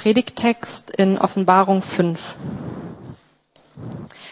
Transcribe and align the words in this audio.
Predigtext 0.00 0.92
in 0.96 1.18
Offenbarung 1.18 1.82
5. 1.82 2.36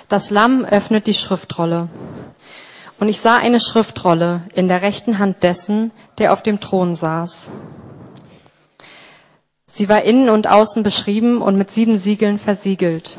Das 0.09 0.31
Lamm 0.31 0.65
öffnet 0.65 1.07
die 1.07 1.13
Schriftrolle. 1.13 1.91
Und 2.99 3.11
ich 3.11 3.21
sah 3.21 3.37
eine 3.37 3.61
Schriftrolle 3.61 4.45
in 4.55 4.69
der 4.69 4.81
rechten 4.81 5.19
Hand 5.19 5.43
dessen, 5.43 5.93
der 6.17 6.33
auf 6.33 6.43
dem 6.43 6.59
Thron 6.61 6.97
saß. 6.97 7.51
Sie 9.67 9.91
war 9.91 10.05
innen 10.05 10.31
und 10.31 10.49
außen 10.49 10.83
beschrieben 10.83 11.43
und 11.43 11.59
mit 11.59 11.71
sieben 11.71 11.99
Siegeln 11.99 12.39
versiegelt. 12.39 13.19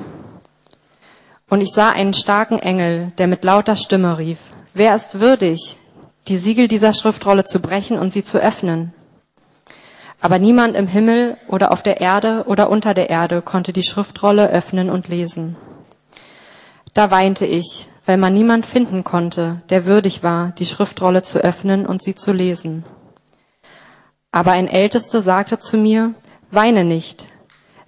Und 1.50 1.62
ich 1.62 1.70
sah 1.70 1.92
einen 1.92 2.16
starken 2.16 2.58
Engel, 2.58 3.12
der 3.20 3.28
mit 3.28 3.44
lauter 3.44 3.76
Stimme 3.76 4.18
rief, 4.18 4.40
wer 4.74 4.96
ist 4.96 5.20
würdig, 5.20 5.78
die 6.28 6.38
Siegel 6.38 6.68
dieser 6.68 6.96
Schriftrolle 6.96 7.44
zu 7.44 7.60
brechen 7.60 8.00
und 8.00 8.10
sie 8.10 8.24
zu 8.24 8.40
öffnen? 8.40 8.92
Aber 10.22 10.38
niemand 10.38 10.76
im 10.76 10.88
Himmel 10.88 11.38
oder 11.48 11.72
auf 11.72 11.82
der 11.82 12.02
Erde 12.02 12.44
oder 12.48 12.70
unter 12.70 12.94
der 12.94 13.10
Erde 13.10 13.42
konnte 13.42 13.72
die 13.72 13.84
Schriftrolle 13.84 14.50
öffnen 14.50 14.90
und 14.90 15.08
lesen. 15.08 15.56
Da 16.94 17.12
weinte 17.12 17.46
ich, 17.46 17.88
weil 18.06 18.18
man 18.18 18.34
niemand 18.34 18.66
finden 18.66 19.04
konnte, 19.04 19.62
der 19.70 19.86
würdig 19.86 20.24
war, 20.24 20.52
die 20.58 20.66
Schriftrolle 20.66 21.22
zu 21.22 21.40
öffnen 21.40 21.86
und 21.86 22.02
sie 22.02 22.16
zu 22.16 22.34
lesen. 22.34 22.84
Aber 24.32 24.52
ein 24.52 24.68
Ältester 24.68 25.22
sagte 25.22 25.60
zu 25.60 25.78
mir, 25.78 26.14
weine 26.52 26.84
nicht. 26.84 27.28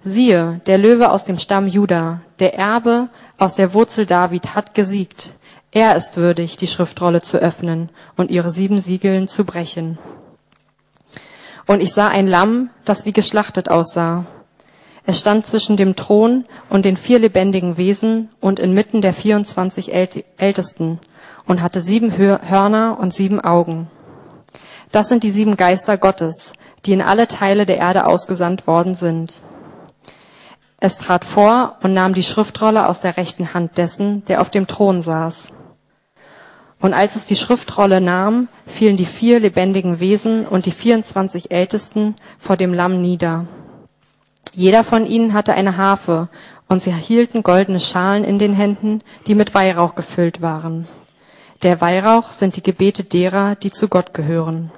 Siehe, 0.00 0.60
der 0.66 0.78
Löwe 0.78 1.10
aus 1.10 1.24
dem 1.24 1.38
Stamm 1.38 1.66
Juda, 1.66 2.22
der 2.38 2.54
Erbe 2.54 3.08
aus 3.38 3.54
der 3.54 3.74
Wurzel 3.74 4.06
David 4.06 4.54
hat 4.54 4.74
gesiegt. 4.74 5.32
Er 5.70 5.96
ist 5.96 6.16
würdig, 6.16 6.56
die 6.56 6.66
Schriftrolle 6.66 7.22
zu 7.22 7.38
öffnen 7.38 7.90
und 8.16 8.30
ihre 8.30 8.50
sieben 8.50 8.80
Siegeln 8.80 9.28
zu 9.28 9.44
brechen. 9.44 9.98
Und 11.66 11.80
ich 11.80 11.92
sah 11.92 12.08
ein 12.08 12.26
Lamm, 12.26 12.70
das 12.84 13.04
wie 13.04 13.12
geschlachtet 13.12 13.68
aussah. 13.68 14.26
Es 15.04 15.18
stand 15.18 15.46
zwischen 15.46 15.76
dem 15.76 15.96
Thron 15.96 16.44
und 16.68 16.84
den 16.84 16.96
vier 16.96 17.18
lebendigen 17.18 17.76
Wesen 17.76 18.28
und 18.40 18.60
inmitten 18.60 19.02
der 19.02 19.12
24 19.12 19.92
Ältesten 19.92 21.00
und 21.46 21.60
hatte 21.60 21.80
sieben 21.80 22.16
Hörner 22.16 22.98
und 23.00 23.12
sieben 23.12 23.40
Augen. 23.40 23.90
Das 24.92 25.08
sind 25.08 25.24
die 25.24 25.30
sieben 25.30 25.56
Geister 25.56 25.96
Gottes, 25.96 26.52
die 26.84 26.92
in 26.92 27.02
alle 27.02 27.26
Teile 27.26 27.66
der 27.66 27.78
Erde 27.78 28.06
ausgesandt 28.06 28.66
worden 28.66 28.94
sind. 28.94 29.34
Es 30.78 30.98
trat 30.98 31.24
vor 31.24 31.76
und 31.82 31.94
nahm 31.94 32.12
die 32.12 32.22
Schriftrolle 32.22 32.88
aus 32.88 33.00
der 33.00 33.16
rechten 33.16 33.54
Hand 33.54 33.78
dessen, 33.78 34.24
der 34.26 34.40
auf 34.40 34.50
dem 34.50 34.66
Thron 34.66 35.00
saß. 35.00 35.48
Und 36.82 36.94
als 36.94 37.14
es 37.14 37.26
die 37.26 37.36
Schriftrolle 37.36 38.00
nahm, 38.00 38.48
fielen 38.66 38.96
die 38.96 39.06
vier 39.06 39.38
lebendigen 39.38 40.00
Wesen 40.00 40.46
und 40.46 40.66
die 40.66 40.72
24 40.72 41.52
Ältesten 41.52 42.16
vor 42.38 42.56
dem 42.56 42.74
Lamm 42.74 43.00
nieder. 43.00 43.46
Jeder 44.52 44.82
von 44.82 45.06
ihnen 45.06 45.32
hatte 45.32 45.54
eine 45.54 45.76
Harfe, 45.76 46.28
und 46.68 46.82
sie 46.82 46.92
hielten 46.92 47.42
goldene 47.42 47.78
Schalen 47.78 48.24
in 48.24 48.38
den 48.38 48.52
Händen, 48.52 49.02
die 49.26 49.34
mit 49.34 49.54
Weihrauch 49.54 49.94
gefüllt 49.94 50.42
waren. 50.42 50.88
Der 51.62 51.80
Weihrauch 51.80 52.30
sind 52.32 52.56
die 52.56 52.62
Gebete 52.62 53.04
derer, 53.04 53.54
die 53.54 53.70
zu 53.70 53.86
Gott 53.88 54.12
gehören. 54.12 54.72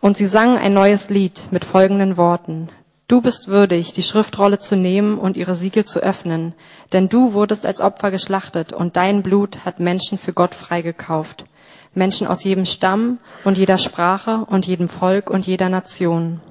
Und 0.00 0.18
sie 0.18 0.26
sangen 0.26 0.58
ein 0.58 0.74
neues 0.74 1.08
Lied 1.08 1.46
mit 1.50 1.64
folgenden 1.64 2.16
Worten. 2.18 2.68
Du 3.08 3.22
bist 3.22 3.48
würdig, 3.48 3.94
die 3.94 4.02
Schriftrolle 4.02 4.58
zu 4.58 4.76
nehmen 4.76 5.18
und 5.18 5.38
ihre 5.38 5.54
Siegel 5.54 5.86
zu 5.86 5.98
öffnen, 6.00 6.54
denn 6.92 7.08
du 7.08 7.32
wurdest 7.32 7.64
als 7.64 7.80
Opfer 7.80 8.10
geschlachtet 8.10 8.74
und 8.74 8.96
dein 8.98 9.22
Blut 9.22 9.64
hat 9.64 9.80
Menschen 9.80 10.18
für 10.18 10.34
Gott 10.34 10.54
freigekauft. 10.54 11.46
Menschen 11.94 12.26
aus 12.26 12.44
jedem 12.44 12.66
Stamm 12.66 13.18
und 13.44 13.56
jeder 13.56 13.78
Sprache 13.78 14.44
und 14.46 14.66
jedem 14.66 14.90
Volk 14.90 15.30
und 15.30 15.46
jeder 15.46 15.70
Nation. 15.70 16.42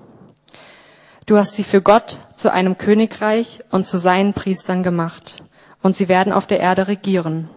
Du 1.28 1.38
hast 1.38 1.54
sie 1.54 1.64
für 1.64 1.84
Gott 1.84 2.18
zu 2.36 2.52
einem 2.52 2.80
Königreich 2.80 3.60
und 3.70 3.86
zu 3.86 4.00
seinen 4.00 4.34
Priestern 4.34 4.82
gemacht, 4.82 5.44
und 5.84 5.96
sie 5.96 6.08
werden 6.08 6.34
auf 6.34 6.48
der 6.48 6.60
Erde 6.60 6.88
regieren. 6.88 7.50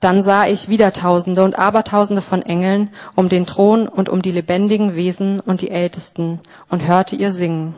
Dann 0.00 0.22
sah 0.22 0.46
ich 0.46 0.68
wieder 0.68 0.92
Tausende 0.92 1.44
und 1.44 1.58
Abertausende 1.58 2.22
von 2.22 2.42
Engeln 2.42 2.90
um 3.14 3.28
den 3.28 3.46
Thron 3.46 3.88
und 3.88 4.08
um 4.08 4.22
die 4.22 4.32
lebendigen 4.32 4.94
Wesen 4.94 5.40
und 5.40 5.60
die 5.60 5.70
Ältesten 5.70 6.40
und 6.68 6.86
hörte 6.86 7.16
ihr 7.16 7.32
singen. 7.32 7.74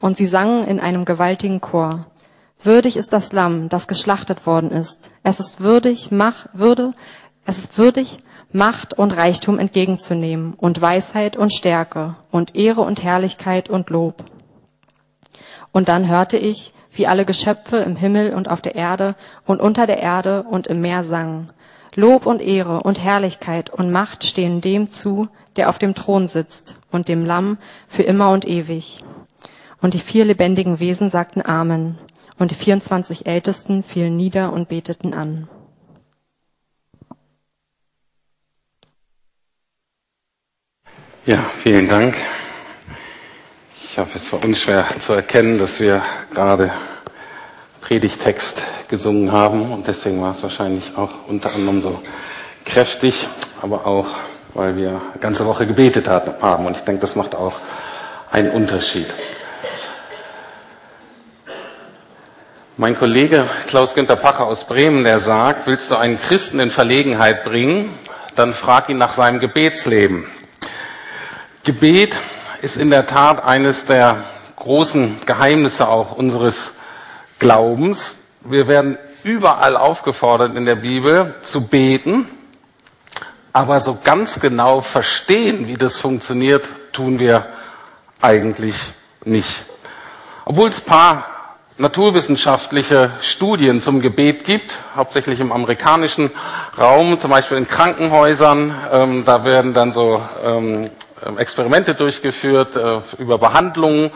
Und 0.00 0.16
sie 0.16 0.26
sangen 0.26 0.66
in 0.66 0.80
einem 0.80 1.04
gewaltigen 1.04 1.60
Chor. 1.60 2.06
Würdig 2.62 2.96
ist 2.96 3.12
das 3.12 3.32
Lamm, 3.32 3.68
das 3.68 3.88
geschlachtet 3.88 4.46
worden 4.46 4.70
ist. 4.70 5.10
Es 5.22 5.40
ist 5.40 5.60
würdig, 5.60 6.10
mach, 6.10 6.46
würde, 6.52 6.92
es 7.46 7.58
ist 7.58 7.78
würdig, 7.78 8.18
Macht 8.52 8.94
und 8.94 9.12
Reichtum 9.12 9.60
entgegenzunehmen 9.60 10.54
und 10.54 10.80
Weisheit 10.80 11.36
und 11.36 11.52
Stärke 11.52 12.16
und 12.32 12.56
Ehre 12.56 12.80
und 12.80 13.02
Herrlichkeit 13.02 13.70
und 13.70 13.90
Lob. 13.90 14.24
Und 15.70 15.88
dann 15.88 16.08
hörte 16.08 16.36
ich, 16.36 16.72
wie 16.92 17.06
alle 17.06 17.24
Geschöpfe 17.24 17.78
im 17.78 17.96
Himmel 17.96 18.34
und 18.34 18.50
auf 18.50 18.60
der 18.60 18.74
Erde 18.74 19.14
und 19.44 19.60
unter 19.60 19.86
der 19.86 20.00
Erde 20.00 20.42
und 20.42 20.66
im 20.66 20.80
Meer 20.80 21.02
sangen. 21.02 21.50
Lob 21.94 22.26
und 22.26 22.40
Ehre 22.40 22.80
und 22.80 23.02
Herrlichkeit 23.02 23.70
und 23.70 23.90
Macht 23.90 24.24
stehen 24.24 24.60
dem 24.60 24.90
zu, 24.90 25.28
der 25.56 25.68
auf 25.68 25.78
dem 25.78 25.94
Thron 25.94 26.28
sitzt 26.28 26.76
und 26.90 27.08
dem 27.08 27.24
Lamm 27.24 27.58
für 27.88 28.02
immer 28.02 28.30
und 28.30 28.46
ewig. 28.46 29.02
Und 29.80 29.94
die 29.94 29.98
vier 29.98 30.24
lebendigen 30.24 30.78
Wesen 30.78 31.10
sagten 31.10 31.44
Amen. 31.44 31.98
Und 32.38 32.52
die 32.52 32.54
24 32.54 33.26
Ältesten 33.26 33.82
fielen 33.82 34.16
nieder 34.16 34.52
und 34.52 34.68
beteten 34.68 35.14
an. 35.14 35.48
Ja, 41.26 41.44
vielen 41.58 41.88
Dank. 41.88 42.14
Ich 43.92 43.98
hoffe, 43.98 44.18
es 44.18 44.32
war 44.32 44.44
unschwer 44.44 44.86
zu 45.00 45.14
erkennen, 45.14 45.58
dass 45.58 45.80
wir 45.80 46.00
gerade 46.32 46.70
Predigtext 47.80 48.62
gesungen 48.86 49.32
haben 49.32 49.72
und 49.72 49.88
deswegen 49.88 50.22
war 50.22 50.30
es 50.30 50.44
wahrscheinlich 50.44 50.92
auch 50.96 51.10
unter 51.26 51.52
anderem 51.52 51.82
so 51.82 52.00
kräftig, 52.64 53.26
aber 53.60 53.88
auch, 53.88 54.06
weil 54.54 54.76
wir 54.76 55.00
ganze 55.20 55.44
Woche 55.44 55.66
gebetet 55.66 56.06
haben 56.08 56.66
und 56.66 56.76
ich 56.76 56.84
denke, 56.84 57.00
das 57.00 57.16
macht 57.16 57.34
auch 57.34 57.54
einen 58.30 58.52
Unterschied. 58.52 59.12
Mein 62.76 62.96
Kollege 62.96 63.46
Klaus-Günther 63.66 64.14
Pacher 64.14 64.46
aus 64.46 64.68
Bremen, 64.68 65.02
der 65.02 65.18
sagt, 65.18 65.66
willst 65.66 65.90
du 65.90 65.96
einen 65.96 66.20
Christen 66.20 66.60
in 66.60 66.70
Verlegenheit 66.70 67.42
bringen, 67.42 67.92
dann 68.36 68.54
frag 68.54 68.88
ihn 68.88 68.98
nach 68.98 69.14
seinem 69.14 69.40
Gebetsleben. 69.40 70.26
Gebet 71.64 72.16
ist 72.62 72.76
in 72.76 72.90
der 72.90 73.06
Tat 73.06 73.44
eines 73.44 73.86
der 73.86 74.24
großen 74.56 75.18
Geheimnisse 75.24 75.88
auch 75.88 76.12
unseres 76.12 76.72
Glaubens. 77.38 78.16
Wir 78.42 78.68
werden 78.68 78.98
überall 79.22 79.76
aufgefordert 79.76 80.56
in 80.56 80.66
der 80.66 80.76
Bibel 80.76 81.34
zu 81.42 81.62
beten, 81.62 82.28
aber 83.52 83.80
so 83.80 83.98
ganz 84.02 84.40
genau 84.40 84.80
verstehen, 84.80 85.66
wie 85.66 85.76
das 85.76 85.96
funktioniert, 85.96 86.64
tun 86.92 87.18
wir 87.18 87.46
eigentlich 88.20 88.76
nicht. 89.24 89.64
Obwohl 90.44 90.68
es 90.68 90.80
paar 90.80 91.24
naturwissenschaftliche 91.78 93.12
Studien 93.22 93.80
zum 93.80 94.02
Gebet 94.02 94.44
gibt, 94.44 94.70
hauptsächlich 94.94 95.40
im 95.40 95.50
amerikanischen 95.50 96.30
Raum, 96.76 97.18
zum 97.18 97.30
Beispiel 97.30 97.56
in 97.56 97.66
Krankenhäusern. 97.66 98.74
Ähm, 98.92 99.24
da 99.24 99.44
werden 99.44 99.72
dann 99.72 99.90
so 99.90 100.22
ähm, 100.44 100.90
Experimente 101.38 101.94
durchgeführt 101.94 102.76
äh, 102.76 103.00
über 103.18 103.38
Behandlungen. 103.38 104.10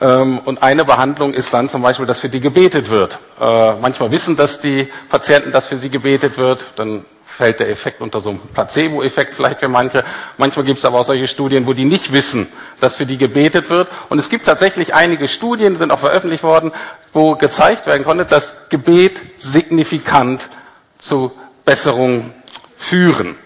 Ähm, 0.00 0.38
und 0.40 0.62
eine 0.62 0.84
Behandlung 0.84 1.34
ist 1.34 1.52
dann 1.54 1.68
zum 1.68 1.82
Beispiel, 1.82 2.06
dass 2.06 2.20
für 2.20 2.28
die 2.28 2.40
gebetet 2.40 2.90
wird. 2.90 3.18
Äh, 3.40 3.74
manchmal 3.80 4.10
wissen 4.10 4.36
das 4.36 4.60
die 4.60 4.88
Patienten, 5.08 5.52
dass 5.52 5.66
für 5.66 5.76
sie 5.76 5.90
gebetet 5.90 6.36
wird. 6.38 6.64
Dann 6.76 7.04
fällt 7.24 7.58
der 7.58 7.70
Effekt 7.70 8.02
unter 8.02 8.20
so 8.20 8.30
einem 8.30 8.40
Placebo-Effekt 8.40 9.32
vielleicht 9.32 9.60
für 9.60 9.68
manche. 9.68 10.04
Manchmal 10.36 10.66
gibt 10.66 10.78
es 10.78 10.84
aber 10.84 11.00
auch 11.00 11.06
solche 11.06 11.26
Studien, 11.26 11.66
wo 11.66 11.72
die 11.72 11.86
nicht 11.86 12.12
wissen, 12.12 12.48
dass 12.80 12.96
für 12.96 13.06
die 13.06 13.16
gebetet 13.16 13.70
wird. 13.70 13.88
Und 14.10 14.18
es 14.18 14.28
gibt 14.28 14.44
tatsächlich 14.44 14.92
einige 14.92 15.26
Studien, 15.26 15.76
sind 15.76 15.90
auch 15.90 16.00
veröffentlicht 16.00 16.42
worden, 16.42 16.70
wo 17.14 17.36
gezeigt 17.36 17.86
werden 17.86 18.04
konnte, 18.04 18.26
dass 18.26 18.52
Gebet 18.68 19.22
signifikant 19.38 20.50
zu 20.98 21.32
Besserungen 21.64 22.34
führen. 22.76 23.36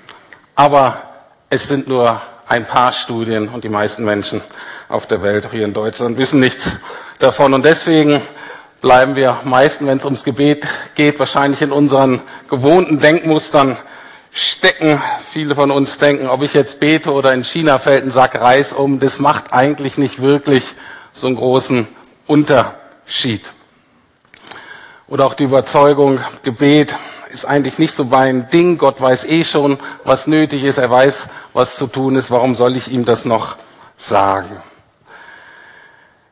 Aber 0.57 1.03
es 1.51 1.69
sind 1.69 1.87
nur 1.87 2.21
ein 2.47 2.65
paar 2.67 2.93
Studien 2.93 3.49
und 3.49 3.65
die 3.65 3.69
meisten 3.69 4.05
Menschen 4.05 4.43
auf 4.89 5.07
der 5.07 5.23
Welt, 5.23 5.47
auch 5.47 5.53
hier 5.53 5.65
in 5.65 5.73
Deutschland, 5.73 6.19
wissen 6.19 6.41
nichts 6.41 6.77
davon. 7.19 7.55
Und 7.55 7.65
deswegen 7.65 8.21
bleiben 8.81 9.17
wir 9.17 9.39
meistens, 9.45 9.89
wenn 9.89 9.99
es 9.99 10.05
ums 10.05 10.25
Gebet 10.25 10.67
geht, 10.95 11.19
wahrscheinlich 11.19 11.63
in 11.63 11.73
unseren 11.73 12.21
gewohnten 12.51 13.01
Denkmustern 13.01 13.79
stecken. 14.31 15.01
Viele 15.31 15.55
von 15.55 15.71
uns 15.71 15.99
denken, 15.99 16.29
ob 16.29 16.43
ich 16.43 16.55
jetzt 16.55 16.81
bete 16.81 17.13
oder 17.13 17.33
in 17.33 17.45
China 17.45 17.79
fällt 17.79 18.05
ein 18.05 18.11
Sack 18.11 18.35
Reis 18.41 18.73
um, 18.73 19.01
das 19.01 19.19
macht 19.19 19.53
eigentlich 19.53 19.97
nicht 19.97 20.21
wirklich 20.21 20.75
so 21.13 21.29
einen 21.29 21.37
großen 21.37 21.87
Unterschied. 22.27 23.43
Oder 25.07 25.27
auch 25.27 25.35
die 25.35 25.45
Überzeugung, 25.45 26.21
Gebet 26.43 26.95
ist 27.35 27.45
eigentlich 27.45 27.79
nicht 27.79 27.95
so 27.95 28.05
mein 28.05 28.49
Ding. 28.49 28.79
Gott 28.79 29.01
weiß 29.01 29.25
eh 29.25 29.45
schon, 29.45 29.79
was 30.05 30.27
nötig 30.27 30.63
ist. 30.63 30.79
Er 30.79 30.91
weiß, 30.91 31.27
was 31.53 31.77
zu 31.77 31.87
tun 31.89 32.17
ist. 32.17 32.31
Warum 32.31 32.55
soll 32.55 32.77
ich 32.77 32.91
ihm 32.91 33.05
das 33.05 33.25
noch 33.25 33.57
sagen? 33.97 34.63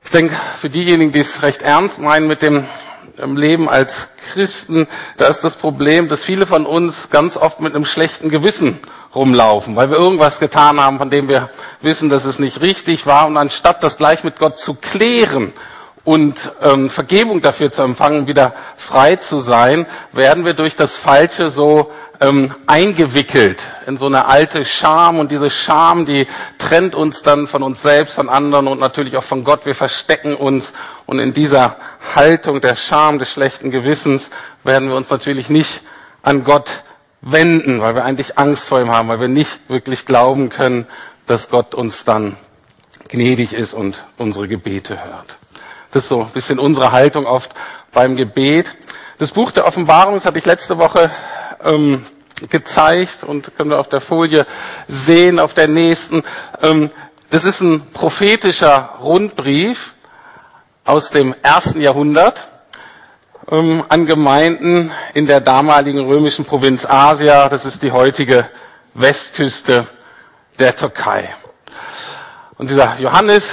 Ich 0.05 0.11
denke, 0.11 0.37
für 0.59 0.71
diejenigen, 0.71 1.13
die 1.13 1.21
es 1.21 1.43
recht 1.43 1.63
ernst 1.63 1.99
meinen 1.99 2.29
mit 2.29 2.43
dem 2.43 2.67
Leben 3.19 3.69
als 3.69 4.09
Christen, 4.33 4.87
da 5.17 5.27
ist 5.27 5.41
das 5.41 5.57
Problem, 5.57 6.09
dass 6.09 6.25
viele 6.25 6.47
von 6.47 6.67
uns 6.67 7.11
ganz 7.11 7.37
oft 7.37 7.61
mit 7.61 7.75
einem 7.75 7.85
schlechten 7.85 8.31
Gewissen 8.31 8.79
rumlaufen, 9.15 9.77
weil 9.77 9.91
wir 9.91 9.97
irgendwas 9.97 10.39
getan 10.39 10.81
haben, 10.81 10.99
von 10.99 11.11
dem 11.11 11.29
wir 11.29 11.51
wissen, 11.81 12.09
dass 12.09 12.25
es 12.25 12.39
nicht 12.39 12.61
richtig 12.63 13.07
war. 13.07 13.27
Und 13.27 13.37
anstatt 13.37 13.83
das 13.83 13.97
gleich 13.97 14.25
mit 14.25 14.39
Gott 14.39 14.59
zu 14.59 14.75
klären 14.75 15.53
und 16.05 16.53
ähm, 16.61 16.91
Vergebung 16.91 17.41
dafür 17.41 17.71
zu 17.71 17.83
empfangen, 17.83 18.27
wieder 18.27 18.55
frei 18.77 19.17
zu 19.17 19.39
sein, 19.39 19.87
werden 20.11 20.45
wir 20.45 20.55
durch 20.55 20.75
das 20.75 20.97
Falsche 20.97 21.49
so 21.49 21.93
ähm, 22.21 22.55
eingewickelt 22.67 23.63
in 23.87 23.97
so 23.97 24.07
eine 24.07 24.27
alte 24.27 24.65
Scham. 24.65 25.19
Und 25.19 25.31
diese 25.31 25.51
Scham, 25.51 26.05
die 26.05 26.27
trennt 26.59 26.95
uns 26.95 27.23
dann 27.23 27.47
von 27.47 27.63
uns 27.63 27.83
selbst, 27.83 28.15
von 28.15 28.29
anderen 28.29 28.67
und 28.67 28.81
natürlich 28.81 29.17
auch 29.17 29.23
von 29.23 29.45
Gott. 29.45 29.65
Wir 29.65 29.77
verstecken 29.77 30.35
uns. 30.35 30.73
Und 31.07 31.21
in 31.21 31.35
dieser 31.35 31.77
Haltung 32.15 32.61
der 32.61 32.75
Scham, 32.75 33.19
des 33.21 33.31
schlechten 33.31 33.71
Gewissens, 33.71 34.31
werden 34.65 34.89
wir 34.89 34.97
uns 34.97 35.11
natürlich 35.11 35.51
nicht 35.51 35.83
an 36.23 36.43
Gott 36.43 36.83
wenden, 37.21 37.81
weil 37.81 37.95
wir 37.95 38.05
eigentlich 38.05 38.39
Angst 38.39 38.65
vor 38.65 38.81
ihm 38.81 38.91
haben, 38.91 39.09
weil 39.09 39.21
wir 39.21 39.29
nicht 39.29 39.69
wirklich 39.69 40.07
glauben 40.07 40.49
können, 40.49 40.87
dass 41.27 41.49
Gott 41.49 41.75
uns 41.75 42.03
dann 42.03 42.37
gnädig 43.09 43.53
ist 43.53 43.75
und 43.75 44.05
unsere 44.17 44.49
Gebete 44.49 45.05
hört. 45.05 45.37
Das 45.93 46.05
ist 46.05 46.09
so 46.09 46.23
ein 46.23 46.31
bisschen 46.31 46.59
unsere 46.59 46.91
Haltung 46.91 47.27
oft 47.27 47.51
beim 47.93 48.17
Gebet. 48.17 48.67
Das 49.19 49.33
Buch 49.33 49.53
der 49.53 49.67
Offenbarung, 49.67 50.15
das 50.15 50.25
hatte 50.25 50.39
ich 50.39 50.47
letzte 50.47 50.79
Woche 50.79 51.11
ähm, 51.63 52.07
gezeigt 52.49 53.25
und 53.25 53.55
können 53.57 53.71
wir 53.71 53.79
auf 53.79 53.91
der 53.91 54.01
Folie 54.01 54.47
sehen, 54.89 55.39
auf 55.39 55.53
der 55.53 55.69
nächsten. 55.69 56.25
Ähm, 56.63 56.91
das 57.29 57.45
ist 57.45 57.61
ein 57.61 57.83
prophetischer 57.93 58.97
Rundbrief 59.03 59.95
aus 60.85 61.11
dem 61.11 61.35
ersten 61.43 61.83
Jahrhundert 61.83 62.49
ähm, 63.51 63.85
an 63.89 64.07
Gemeinden 64.07 64.91
in 65.13 65.27
der 65.27 65.43
damaligen 65.43 66.01
römischen 66.01 66.47
Provinz 66.47 66.87
Asia. 66.87 67.51
Das 67.51 67.67
ist 67.67 67.83
die 67.83 67.93
heutige 67.93 68.49
Westküste 68.95 69.87
der 70.59 70.75
Türkei. 70.75 71.29
Und 72.57 72.71
dieser 72.71 72.99
Johannes 72.99 73.45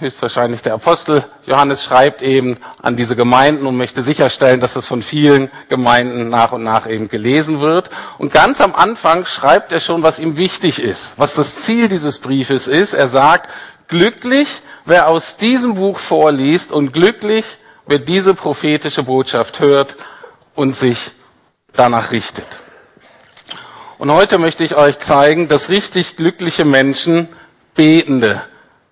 höchstwahrscheinlich 0.00 0.62
der 0.62 0.74
Apostel 0.74 1.24
Johannes 1.46 1.82
schreibt 1.82 2.22
eben 2.22 2.58
an 2.82 2.96
diese 2.96 3.16
Gemeinden 3.16 3.66
und 3.66 3.76
möchte 3.76 4.02
sicherstellen, 4.02 4.60
dass 4.60 4.76
es 4.76 4.86
von 4.86 5.02
vielen 5.02 5.50
Gemeinden 5.68 6.28
nach 6.28 6.52
und 6.52 6.64
nach 6.64 6.88
eben 6.88 7.08
gelesen 7.08 7.60
wird. 7.60 7.90
Und 8.18 8.32
ganz 8.32 8.60
am 8.60 8.74
Anfang 8.74 9.24
schreibt 9.24 9.72
er 9.72 9.80
schon, 9.80 10.02
was 10.02 10.18
ihm 10.18 10.36
wichtig 10.36 10.82
ist, 10.82 11.14
was 11.16 11.34
das 11.34 11.56
Ziel 11.62 11.88
dieses 11.88 12.18
Briefes 12.18 12.68
ist. 12.68 12.94
Er 12.94 13.08
sagt, 13.08 13.50
glücklich, 13.88 14.62
wer 14.84 15.08
aus 15.08 15.36
diesem 15.36 15.74
Buch 15.74 15.98
vorliest 15.98 16.72
und 16.72 16.92
glücklich, 16.92 17.44
wer 17.86 17.98
diese 17.98 18.34
prophetische 18.34 19.02
Botschaft 19.02 19.60
hört 19.60 19.96
und 20.54 20.76
sich 20.76 21.10
danach 21.72 22.12
richtet. 22.12 22.46
Und 23.98 24.10
heute 24.10 24.38
möchte 24.38 24.62
ich 24.62 24.76
euch 24.76 24.98
zeigen, 24.98 25.48
dass 25.48 25.70
richtig 25.70 26.16
glückliche 26.16 26.66
Menschen 26.66 27.28
betende 27.74 28.42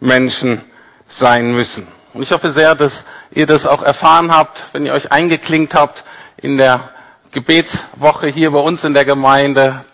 Menschen 0.01 0.63
sein 1.07 1.55
müssen. 1.55 1.87
Und 2.13 2.23
ich 2.23 2.33
hoffe 2.33 2.51
sehr, 2.51 2.75
dass 2.75 3.05
ihr 3.33 3.47
das 3.47 3.67
auch 3.67 3.83
erfahren 3.83 4.33
habt, 4.33 4.63
wenn 4.73 4.87
ihr 4.87 4.93
euch 4.93 5.11
eingeklinkt 5.11 5.75
habt 5.75 6.05
in 6.37 6.59
der 6.59 6.91
Gebetswoche 7.33 8.29
hier 8.29 8.53
bei 8.53 8.61
uns 8.61 8.85
in 8.85 8.95
der 8.95 9.05
Gemeinde, 9.05 9.85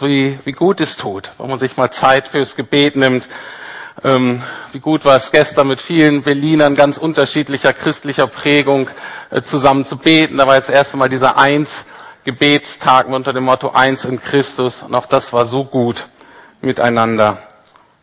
wie, 0.00 0.38
wie 0.44 0.52
gut 0.52 0.80
es 0.80 0.96
tut, 0.96 1.30
wenn 1.38 1.48
man 1.48 1.58
sich 1.58 1.76
mal 1.76 1.90
Zeit 1.90 2.28
fürs 2.28 2.56
Gebet 2.56 2.96
nimmt. 2.96 3.28
Ähm, 4.04 4.42
wie 4.72 4.78
gut 4.78 5.04
war 5.04 5.16
es 5.16 5.32
gestern 5.32 5.68
mit 5.68 5.80
vielen 5.80 6.22
Berlinern 6.22 6.76
ganz 6.76 6.98
unterschiedlicher 6.98 7.72
christlicher 7.72 8.26
Prägung 8.26 8.88
äh, 9.30 9.42
zusammen 9.42 9.86
zu 9.86 9.96
beten. 9.96 10.36
Da 10.36 10.46
war 10.46 10.54
jetzt 10.54 10.68
das 10.68 10.74
erste 10.74 10.96
Mal 10.96 11.08
dieser 11.08 11.36
Eins 11.36 11.84
Gebetstag 12.24 13.08
unter 13.08 13.32
dem 13.32 13.44
Motto 13.44 13.70
Eins 13.70 14.04
in 14.04 14.20
Christus. 14.20 14.82
Und 14.82 14.94
auch 14.94 15.06
das 15.06 15.32
war 15.32 15.46
so 15.46 15.64
gut, 15.64 16.08
miteinander 16.60 17.38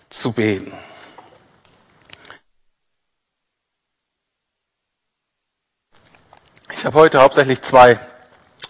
zu 0.10 0.32
beten. 0.32 0.74
Ich 6.78 6.86
habe 6.86 7.00
heute 7.00 7.22
hauptsächlich 7.22 7.62
zwei 7.62 7.98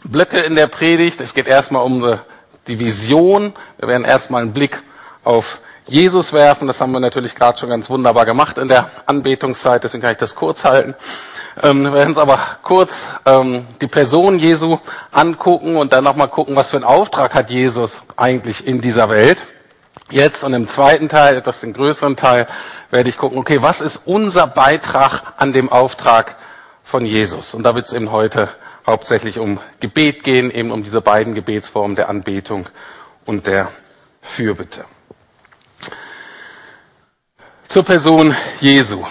Blöcke 0.04 0.38
in 0.38 0.56
der 0.56 0.68
Predigt. 0.68 1.20
Es 1.22 1.34
geht 1.34 1.48
erstmal 1.48 1.82
um 1.82 2.20
die 2.68 2.80
Vision. 2.80 3.54
Wir 3.80 3.88
werden 3.88 4.06
erstmal 4.06 4.44
einen 4.44 4.54
Blick 4.54 4.84
auf 5.24 5.60
Jesus 5.88 6.32
werfen. 6.32 6.68
Das 6.68 6.80
haben 6.80 6.92
wir 6.92 7.00
natürlich 7.00 7.34
gerade 7.34 7.58
schon 7.58 7.70
ganz 7.70 7.90
wunderbar 7.90 8.26
gemacht 8.26 8.60
in 8.60 8.68
der 8.68 8.92
Anbetungszeit, 9.08 9.84
deswegen 9.84 10.04
kann 10.04 10.12
ich 10.12 10.18
das 10.18 10.36
kurz 10.36 10.64
halten. 10.66 10.94
Ähm, 11.64 11.82
wir 11.82 11.94
werden 11.94 12.10
uns 12.10 12.20
aber 12.20 12.40
kurz 12.62 12.96
ähm, 13.26 13.66
die 13.82 13.88
Person 13.88 14.38
Jesu 14.38 14.78
angucken 15.12 15.76
und 15.76 15.92
dann 15.92 16.04
nochmal 16.04 16.30
gucken, 16.30 16.56
was 16.56 16.70
für 16.70 16.78
einen 16.78 16.86
Auftrag 16.86 17.34
hat 17.34 17.50
Jesus 17.50 18.02
eigentlich 18.16 18.68
in 18.68 18.82
dieser 18.82 19.10
Welt. 19.10 19.40
Jetzt 20.12 20.44
und 20.44 20.54
im 20.54 20.68
zweiten 20.68 21.10
Teil, 21.10 21.38
etwas 21.38 21.62
den 21.62 21.74
größeren 21.74 22.16
Teil, 22.16 22.46
werde 22.92 23.10
ich 23.10 23.18
gucken, 23.18 23.40
okay, 23.40 23.64
was 23.64 23.82
ist 23.82 24.02
unser 24.06 24.46
Beitrag 24.46 25.24
an 25.38 25.54
dem 25.54 25.72
Auftrag 25.72 26.36
von 26.96 27.06
Jesus. 27.06 27.54
Und 27.54 27.64
da 27.64 27.76
wird 27.76 27.88
es 27.88 27.94
eben 27.94 28.10
heute 28.10 28.48
hauptsächlich 28.88 29.38
um 29.38 29.60
Gebet 29.82 30.24
gehen, 30.24 30.50
eben 30.50 30.72
um 30.72 30.82
diese 30.82 31.02
beiden 31.02 31.36
Gebetsformen 31.36 31.98
der 31.98 32.08
Anbetung 32.08 32.68
und 33.26 33.48
der 33.48 33.68
Fürbitte. 34.22 34.86
Zur 37.68 37.84
Person 37.84 38.34
Jesu. 38.62 39.04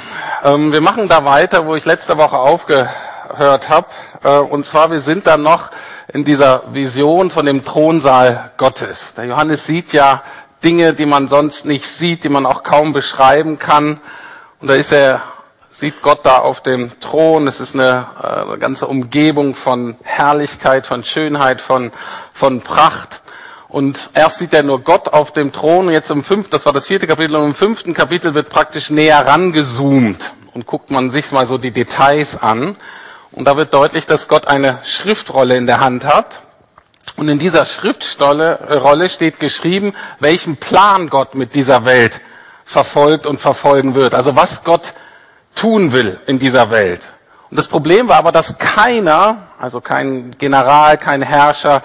Ähm, 0.43 0.73
wir 0.73 0.81
machen 0.81 1.09
da 1.09 1.27
weiter, 1.27 1.67
wo 1.67 1.75
ich 1.75 1.85
letzte 1.85 2.17
Woche 2.17 2.39
aufgehört 2.39 3.69
habe. 3.69 3.89
Äh, 4.23 4.39
und 4.39 4.65
zwar, 4.65 4.91
wir 4.91 5.01
sind 5.01 5.27
dann 5.27 5.43
noch 5.43 5.71
in 6.11 6.25
dieser 6.25 6.63
Vision 6.73 7.31
von 7.31 7.45
dem 7.45 7.67
Thronsaal 7.67 8.53
Gottes. 8.57 9.13
Der 9.13 9.27
Johannes 9.27 9.67
sieht 9.67 9.93
ja 9.93 10.23
Dinge, 10.65 10.95
die 10.95 11.05
man 11.05 11.29
sonst 11.29 11.67
nicht 11.67 11.87
sieht, 11.87 12.25
die 12.25 12.31
man 12.31 12.47
auch 12.47 12.63
kaum 12.63 12.95
beschreiben 12.95 13.59
kann. 13.59 14.01
Und 14.63 14.69
da 14.69 14.75
ist 14.75 14.91
er 14.91 15.21
sieht 15.75 16.03
Gott 16.03 16.21
da 16.23 16.39
auf 16.39 16.63
dem 16.63 17.01
Thron. 17.01 17.49
Es 17.49 17.59
ist 17.59 17.75
eine, 17.75 18.07
äh, 18.23 18.49
eine 18.49 18.59
ganze 18.59 18.87
Umgebung 18.87 19.57
von 19.57 19.97
Herrlichkeit, 20.05 20.87
von 20.87 21.03
Schönheit, 21.03 21.61
von, 21.61 21.91
von 22.33 22.61
Pracht. 22.61 23.23
Und 23.69 24.11
erst 24.15 24.39
sieht 24.39 24.55
er 24.55 24.63
nur 24.63 24.81
Gott 24.83 25.09
auf 25.09 25.33
dem 25.33 25.53
Thron. 25.53 25.91
Jetzt 25.91 26.11
im 26.11 26.23
fünften, 26.23 26.53
das 26.53 26.65
war 26.65 26.73
das 26.73 26.87
vierte 26.87 27.09
Kapitel, 27.09 27.35
und 27.35 27.47
im 27.47 27.55
fünften 27.57 27.93
Kapitel 27.93 28.35
wird 28.35 28.51
praktisch 28.51 28.91
näher 28.91 29.27
rangezoomt 29.27 30.33
und 30.55 30.65
guckt 30.65 30.91
man 30.91 31.11
sich 31.11 31.33
mal 31.33 31.45
so 31.45 31.59
die 31.59 31.73
Details 31.73 32.41
an. 32.41 32.77
Und 33.33 33.47
da 33.47 33.57
wird 33.57 33.75
deutlich, 33.75 34.07
dass 34.07 34.29
Gott 34.29 34.47
eine 34.47 34.79
Schriftrolle 34.85 35.57
in 35.57 35.67
der 35.67 35.81
Hand 35.81 36.05
hat. 36.05 36.43
Und 37.17 37.29
in 37.29 37.41
dieser 37.41 37.65
Schriftrolle 37.65 38.61
äh, 38.69 39.09
steht 39.09 39.41
geschrieben, 39.41 39.93
welchen 40.21 40.57
Plan 40.57 41.11
Gott 41.11 41.35
mit 41.35 41.57
dieser 41.57 41.85
Welt 41.85 42.21
verfolgt 42.65 43.27
und 43.27 43.41
verfolgen 43.41 43.97
wird. 43.97 44.15
Also 44.15 44.37
was 44.37 44.63
Gott 44.63 44.95
tun 45.55 45.93
will 45.93 46.19
in 46.27 46.39
dieser 46.39 46.71
Welt. 46.71 47.01
Und 47.51 47.59
das 47.59 47.69
Problem 47.69 48.09
war 48.09 48.17
aber, 48.17 48.33
dass 48.33 48.59
keiner, 48.59 49.37
also 49.59 49.81
kein 49.81 50.33
General, 50.39 50.99
kein 50.99 51.23
Herrscher, 51.23 51.83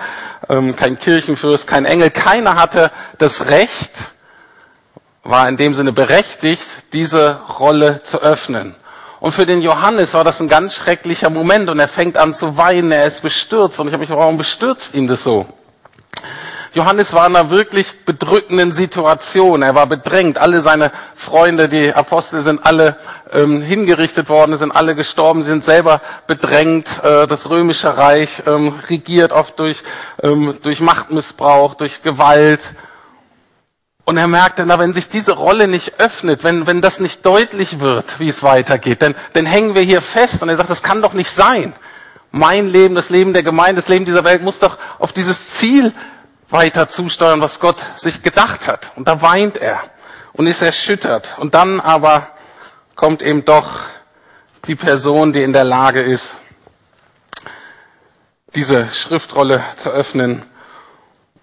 ähm, 0.49 0.75
kein 0.75 0.97
Kirchenfürst, 0.97 1.67
kein 1.67 1.85
Engel, 1.85 2.09
keiner 2.09 2.55
hatte 2.55 2.91
das 3.17 3.49
Recht, 3.49 3.91
war 5.23 5.47
in 5.47 5.57
dem 5.57 5.75
Sinne 5.75 5.91
berechtigt, 5.91 6.63
diese 6.93 7.41
Rolle 7.59 8.01
zu 8.03 8.21
öffnen. 8.21 8.75
Und 9.19 9.33
für 9.33 9.45
den 9.45 9.61
Johannes 9.61 10.13
war 10.13 10.23
das 10.23 10.39
ein 10.39 10.47
ganz 10.47 10.73
schrecklicher 10.73 11.29
Moment 11.29 11.69
und 11.69 11.77
er 11.77 11.89
fängt 11.89 12.17
an 12.17 12.33
zu 12.33 12.57
weinen, 12.57 12.91
er 12.91 13.05
ist 13.05 13.21
bestürzt. 13.21 13.79
Und 13.79 13.87
ich 13.87 13.93
habe 13.93 14.01
mich, 14.01 14.09
warum 14.09 14.37
bestürzt 14.37 14.95
ihn 14.95 15.07
das 15.07 15.23
so? 15.23 15.45
Johannes 16.73 17.13
war 17.13 17.25
in 17.25 17.35
einer 17.35 17.49
wirklich 17.49 18.05
bedrückenden 18.05 18.71
Situation. 18.71 19.63
Er 19.63 19.73
war 19.73 19.87
bedrängt. 19.87 20.37
Alle 20.37 20.61
seine 20.61 20.91
Freunde, 21.15 21.67
die 21.67 21.93
Apostel, 21.93 22.41
sind 22.41 22.63
alle 22.63 22.97
ähm, 23.33 23.61
hingerichtet 23.61 24.29
worden, 24.29 24.55
sind 24.55 24.71
alle 24.71 24.95
gestorben, 24.95 25.43
sind 25.43 25.63
selber 25.63 26.01
bedrängt. 26.27 27.03
Äh, 27.03 27.25
das 27.25 27.49
römische 27.49 27.97
Reich 27.97 28.43
ähm, 28.45 28.75
regiert 28.87 29.31
oft 29.31 29.57
durch, 29.59 29.83
ähm, 30.21 30.57
durch 30.61 30.79
Machtmissbrauch, 30.79 31.73
durch 31.73 32.03
Gewalt. 32.03 32.61
Und 34.05 34.17
er 34.17 34.27
merkt 34.27 34.59
dann, 34.59 34.69
wenn 34.69 34.93
sich 34.93 35.09
diese 35.09 35.33
Rolle 35.33 35.67
nicht 35.67 35.99
öffnet, 35.99 36.43
wenn, 36.43 36.67
wenn 36.67 36.81
das 36.81 36.99
nicht 36.99 37.25
deutlich 37.25 37.79
wird, 37.79 38.19
wie 38.19 38.29
es 38.29 38.43
weitergeht, 38.43 39.01
dann, 39.01 39.15
dann 39.33 39.45
hängen 39.47 39.73
wir 39.73 39.81
hier 39.81 40.01
fest. 40.01 40.41
Und 40.43 40.49
er 40.49 40.55
sagt, 40.55 40.69
das 40.69 40.83
kann 40.83 41.01
doch 41.01 41.13
nicht 41.13 41.31
sein. 41.31 41.73
Mein 42.31 42.67
Leben, 42.67 42.93
das 42.93 43.09
Leben 43.09 43.33
der 43.33 43.41
Gemeinde, 43.41 43.81
das 43.81 43.89
Leben 43.89 44.05
dieser 44.05 44.23
Welt 44.23 44.43
muss 44.43 44.59
doch 44.59 44.77
auf 44.99 45.13
dieses 45.13 45.55
Ziel 45.55 45.93
weiter 46.49 46.87
zusteuern, 46.87 47.41
was 47.41 47.59
Gott 47.59 47.83
sich 47.95 48.23
gedacht 48.23 48.67
hat. 48.67 48.91
Und 48.95 49.07
da 49.07 49.21
weint 49.21 49.57
er 49.57 49.79
und 50.33 50.47
ist 50.47 50.61
erschüttert. 50.61 51.35
Und 51.37 51.53
dann 51.53 51.79
aber 51.79 52.27
kommt 52.95 53.21
eben 53.21 53.45
doch 53.45 53.81
die 54.65 54.75
Person, 54.75 55.33
die 55.33 55.43
in 55.43 55.53
der 55.53 55.63
Lage 55.63 56.01
ist, 56.01 56.35
diese 58.55 58.91
Schriftrolle 58.91 59.63
zu 59.77 59.89
öffnen. 59.89 60.45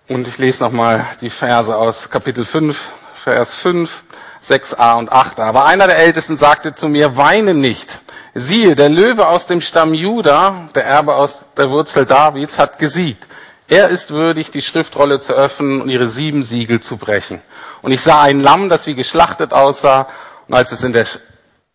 Und 0.09 0.29
ich 0.29 0.39
lese 0.39 0.63
nochmal 0.63 1.07
die 1.21 1.31
Verse 1.31 1.77
aus 1.77 2.11
Kapitel 2.11 2.45
5, 2.45 2.79
Vers 3.23 3.55
5. 3.55 4.03
6a 4.49 4.97
und 4.97 5.13
8a. 5.13 5.43
Aber 5.43 5.65
einer 5.65 5.87
der 5.87 5.99
Ältesten 5.99 6.37
sagte 6.37 6.75
zu 6.75 6.89
mir, 6.89 7.17
weine 7.17 7.55
nicht. 7.55 8.01
Siehe, 8.35 8.77
der 8.77 8.91
Löwe 8.91 9.27
aus 9.27 9.47
dem 9.47 9.61
Stamm 9.61 9.95
Juda, 9.95 10.69
der 10.75 10.85
Erbe 10.85 11.17
aus 11.17 11.41
der 11.57 11.71
Wurzel 11.71 12.07
Davids, 12.07 12.59
hat 12.59 12.79
gesiegt. 12.79 13.27
Er 13.69 13.89
ist 13.89 14.11
würdig, 14.11 14.51
die 14.51 14.63
Schriftrolle 14.63 15.21
zu 15.21 15.33
öffnen 15.33 15.81
und 15.81 15.89
ihre 15.89 16.07
sieben 16.07 16.45
Siegel 16.45 16.81
zu 16.81 16.97
brechen. 16.97 17.41
Und 17.83 17.93
ich 17.93 18.01
sah 18.01 18.23
ein 18.23 18.41
Lamm, 18.41 18.69
das 18.69 18.87
wie 18.87 18.95
geschlachtet 18.95 19.53
aussah, 19.53 20.09
und 20.47 20.55
als 20.55 20.71
es, 20.71 20.85
in 20.85 20.93
der, 20.93 21.07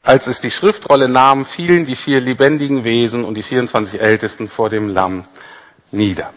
als 0.03 0.27
es 0.27 0.39
die 0.39 0.51
Schriftrolle 0.51 1.09
nahm, 1.09 1.45
fielen 1.45 1.85
die 1.85 1.95
vier 1.95 2.21
lebendigen 2.21 2.85
Wesen 2.85 3.25
und 3.25 3.35
die 3.35 3.43
24 3.43 3.99
Ältesten 3.99 4.47
vor 4.47 4.69
dem 4.69 4.87
Lamm 4.87 5.25
nieder. 5.91 6.31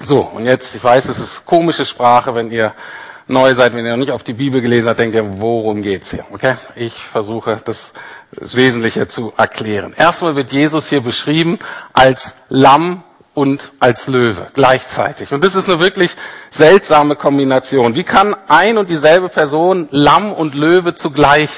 So, 0.00 0.20
und 0.20 0.44
jetzt, 0.44 0.76
ich 0.76 0.84
weiß, 0.84 1.06
es 1.06 1.18
ist 1.18 1.44
komische 1.44 1.84
Sprache, 1.84 2.34
wenn 2.36 2.52
ihr 2.52 2.72
neu 3.26 3.54
seid, 3.54 3.74
wenn 3.74 3.84
ihr 3.84 3.90
noch 3.90 3.98
nicht 3.98 4.12
auf 4.12 4.22
die 4.22 4.32
Bibel 4.32 4.60
gelesen 4.60 4.88
habt, 4.88 5.00
denkt 5.00 5.16
ihr, 5.16 5.40
worum 5.40 5.82
geht's 5.82 6.12
hier? 6.12 6.24
Okay? 6.30 6.54
Ich 6.76 6.94
versuche, 6.94 7.60
das, 7.64 7.92
das 8.30 8.54
Wesentliche 8.54 9.08
zu 9.08 9.32
erklären. 9.36 9.92
Erstmal 9.96 10.36
wird 10.36 10.52
Jesus 10.52 10.88
hier 10.88 11.00
beschrieben 11.00 11.58
als 11.92 12.34
Lamm 12.48 13.02
und 13.38 13.70
als 13.78 14.08
Löwe 14.08 14.48
gleichzeitig. 14.52 15.32
Und 15.32 15.44
das 15.44 15.54
ist 15.54 15.68
eine 15.68 15.78
wirklich 15.78 16.10
seltsame 16.50 17.14
Kombination. 17.14 17.94
Wie 17.94 18.02
kann 18.02 18.34
ein 18.48 18.78
und 18.78 18.90
dieselbe 18.90 19.28
Person 19.28 19.88
Lamm 19.92 20.32
und 20.32 20.56
Löwe 20.56 20.96
zugleich 20.96 21.48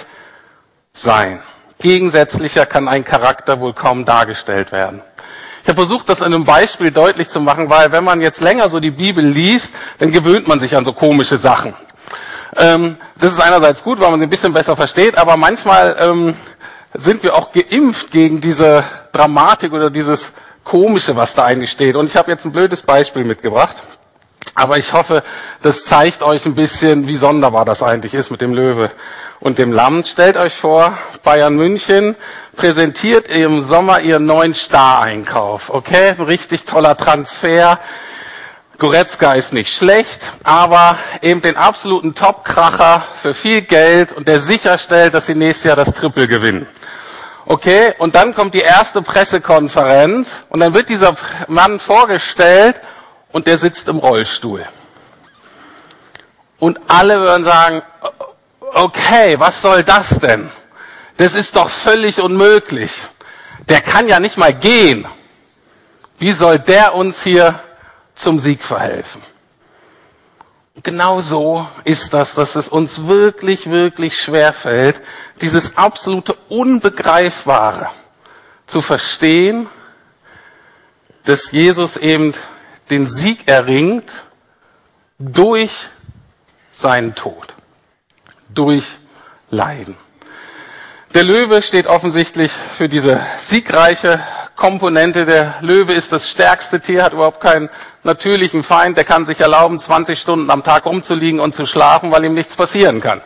sein? 0.93 1.41
Gegensätzlicher 1.79 2.67
kann 2.67 2.87
ein 2.87 3.03
Charakter 3.03 3.61
wohl 3.61 3.73
kaum 3.73 4.05
dargestellt 4.05 4.73
werden. 4.73 5.01
Ich 5.63 5.69
habe 5.71 5.77
versucht, 5.77 6.11
das 6.11 6.19
in 6.19 6.27
einem 6.27 6.45
Beispiel 6.45 6.91
deutlich 6.91 7.31
zu 7.31 7.41
machen, 7.41 7.71
weil 7.71 7.93
wenn 7.93 8.05
man 8.05 8.21
jetzt 8.21 8.43
länger 8.43 8.69
so 8.69 8.79
die 8.79 8.91
Bibel 8.91 9.25
liest, 9.25 9.73
dann 10.01 10.11
gewöhnt 10.11 10.49
man 10.49 10.61
sich 10.61 10.77
an 10.77 10.85
so 10.85 10.93
komische 10.93 11.39
Sachen. 11.39 11.73
Ähm, 12.59 12.99
das 13.19 13.33
ist 13.33 13.41
einerseits 13.41 13.83
gut, 13.83 14.01
weil 14.01 14.11
man 14.11 14.21
sie 14.21 14.27
ein 14.27 14.31
bisschen 14.31 14.53
besser 14.53 14.77
versteht, 14.77 15.17
aber 15.17 15.39
manchmal 15.39 15.97
ähm, 15.99 16.35
sind 16.93 17.23
wir 17.23 17.35
auch 17.37 17.53
geimpft 17.53 18.11
gegen 18.11 18.43
diese 18.43 18.85
Dramatik 19.13 19.73
oder 19.73 19.89
dieses 19.89 20.33
Komische, 20.65 21.17
was 21.17 21.35
da 21.35 21.45
eigentlich 21.45 21.71
steht. 21.71 21.97
Und 21.97 22.07
ich 22.07 22.17
habe 22.17 22.31
jetzt 22.31 22.45
ein 22.45 22.53
blödes 22.53 22.83
Beispiel 22.83 23.25
mitgebracht. 23.25 23.77
Aber 24.55 24.79
ich 24.79 24.93
hoffe, 24.93 25.23
das 25.63 25.85
zeigt 25.85 26.23
euch 26.23 26.45
ein 26.45 26.55
bisschen, 26.55 27.07
wie 27.07 27.17
sonderbar 27.17 27.65
das 27.65 27.83
eigentlich 27.83 28.15
ist 28.15 28.31
mit 28.31 28.41
dem 28.41 28.53
Löwe 28.53 28.91
und 29.39 29.59
dem 29.59 29.73
Lamm. 29.73 30.05
Stellt 30.05 30.37
euch 30.37 30.55
vor, 30.55 30.99
Bayern 31.23 31.57
München 31.57 32.17
präsentiert 32.57 33.29
im 33.29 33.63
Sommer 33.63 34.01
ihren 34.01 34.27
neuen 34.27 34.55
Star-Einkauf. 34.55 35.71
Okay, 35.71 36.15
ein 36.19 36.25
richtig 36.25 36.65
toller 36.65 36.97
Transfer. 36.97 37.79
Goretzka 38.79 39.35
ist 39.35 39.53
nicht 39.53 39.75
schlecht, 39.75 40.33
aber 40.43 40.99
eben 41.21 41.43
den 41.43 41.57
absoluten 41.57 42.15
Topkracher 42.15 43.05
für 43.21 43.35
viel 43.35 43.61
Geld 43.63 44.13
und 44.13 44.27
der 44.27 44.41
sicherstellt, 44.41 45.13
dass 45.13 45.27
sie 45.27 45.35
nächstes 45.35 45.65
Jahr 45.65 45.77
das 45.77 45.93
Triple 45.93 46.29
gewinnen. 46.29 46.67
Okay, 47.51 47.95
und 47.99 48.15
dann 48.15 48.33
kommt 48.33 48.55
die 48.55 48.61
erste 48.61 49.03
Pressekonferenz 49.03 50.45
und 50.51 50.61
dann 50.61 50.73
wird 50.73 50.89
dieser 50.89 51.17
Mann 51.49 51.81
vorgestellt 51.81 52.81
und 53.33 53.49
der 53.49 53.59
sitzt 53.59 53.89
im 53.89 53.99
Rollstuhl. 53.99 54.65
Und 56.61 56.79
alle 56.87 57.19
würden 57.19 57.45
sagen, 57.45 57.83
okay, 58.73 59.35
was 59.41 59.63
soll 59.63 59.83
das 59.83 60.21
denn? 60.21 60.49
Das 61.17 61.35
ist 61.35 61.57
doch 61.57 61.71
völlig 61.71 62.21
unmöglich. 62.21 62.93
Der 63.69 63.81
kann 63.81 64.07
ja 64.07 64.21
nicht 64.21 64.37
mal 64.37 64.55
gehen. 64.55 65.05
Wie 66.21 66.31
soll 66.31 66.61
der 66.61 66.95
uns 66.95 67.21
hier 67.25 67.59
zum 68.15 68.39
Sieg 68.39 68.63
verhelfen? 68.63 69.23
Genau 70.83 71.21
so 71.21 71.67
ist 71.85 72.15
das, 72.15 72.35
dass 72.35 72.55
es 72.55 72.69
uns 72.69 73.07
wirklich, 73.07 73.71
wirklich 73.71 74.19
schwer 74.21 74.53
fällt, 74.53 75.01
dieses 75.41 75.77
absolute 75.77 76.35
Unbegreifbare 76.49 77.91
zu 78.67 78.81
verstehen, 78.81 79.69
dass 81.25 81.51
Jesus 81.51 81.97
eben 81.97 82.35
den 82.89 83.11
Sieg 83.11 83.49
erringt 83.49 84.23
durch 85.19 85.89
seinen 86.73 87.15
Tod, 87.15 87.55
durch 88.49 88.85
Leiden. 89.51 89.97
Der 91.15 91.25
Löwe 91.25 91.63
steht 91.63 91.89
offensichtlich 91.89 92.53
für 92.53 92.89
diese 92.89 93.21
siegreiche 93.37 94.25
Komponente. 94.61 95.25
Der 95.25 95.55
Löwe 95.63 95.95
ist 95.95 96.13
das 96.13 96.31
stärkste 96.31 96.81
Tier, 96.81 97.03
hat 97.03 97.15
überhaupt 97.15 97.41
keinen 97.41 97.71
natürlichen 98.05 98.63
Feind. 98.63 98.97
Der 98.97 99.05
kann 99.05 99.25
sich 99.25 99.41
erlauben, 99.41 99.81
20 99.81 100.21
Stunden 100.21 100.51
am 100.51 100.63
Tag 100.63 100.85
rumzuliegen 100.85 101.41
und 101.41 101.55
zu 101.55 101.67
schlafen, 101.67 102.13
weil 102.13 102.25
ihm 102.25 102.35
nichts 102.35 102.55
passieren 102.55 103.01
kann. 103.01 103.23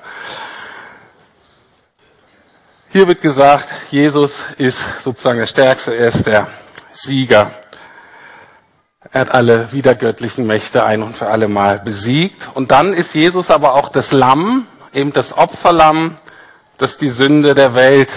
Hier 2.91 3.09
wird 3.09 3.21
gesagt, 3.21 3.69
Jesus 3.91 4.45
ist 4.57 4.79
sozusagen 5.01 5.41
der 5.41 5.47
Stärkste, 5.47 5.95
er 5.95 6.09
ist 6.09 6.27
der 6.29 6.47
Sieger. 6.93 7.51
Er 9.11 9.23
hat 9.23 9.33
alle 9.33 9.73
wiedergöttlichen 9.73 10.47
Mächte 10.47 10.85
ein 10.85 11.03
und 11.03 11.17
für 11.17 11.27
alle 11.27 11.49
Mal 11.49 11.81
besiegt. 11.81 12.49
Und 12.55 12.71
dann 12.71 12.95
ist 12.95 13.13
Jesus 13.13 13.51
aber 13.51 13.75
auch 13.75 13.89
das 13.89 14.13
Lamm, 14.13 14.69
eben 14.93 15.13
das 15.13 15.37
Opferlamm, 15.37 16.17
das 16.79 16.97
die 16.97 17.09
Sünde 17.09 17.57
der 17.57 17.75
Welt 17.75 18.13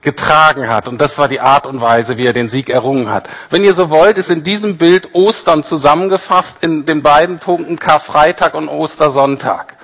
getragen 0.00 0.68
hat. 0.68 0.88
Und 0.88 1.00
das 1.00 1.18
war 1.18 1.28
die 1.28 1.40
Art 1.40 1.66
und 1.66 1.80
Weise, 1.80 2.16
wie 2.16 2.26
er 2.26 2.32
den 2.32 2.48
Sieg 2.48 2.70
errungen 2.70 3.10
hat. 3.10 3.28
Wenn 3.50 3.64
ihr 3.64 3.74
so 3.74 3.90
wollt, 3.90 4.18
ist 4.18 4.30
in 4.30 4.42
diesem 4.42 4.78
Bild 4.78 5.14
Ostern 5.14 5.64
zusammengefasst 5.64 6.58
in 6.62 6.86
den 6.86 7.02
beiden 7.02 7.38
Punkten 7.38 7.78
Karfreitag 7.78 8.54
und 8.54 8.68
Ostersonntag. 8.68 9.76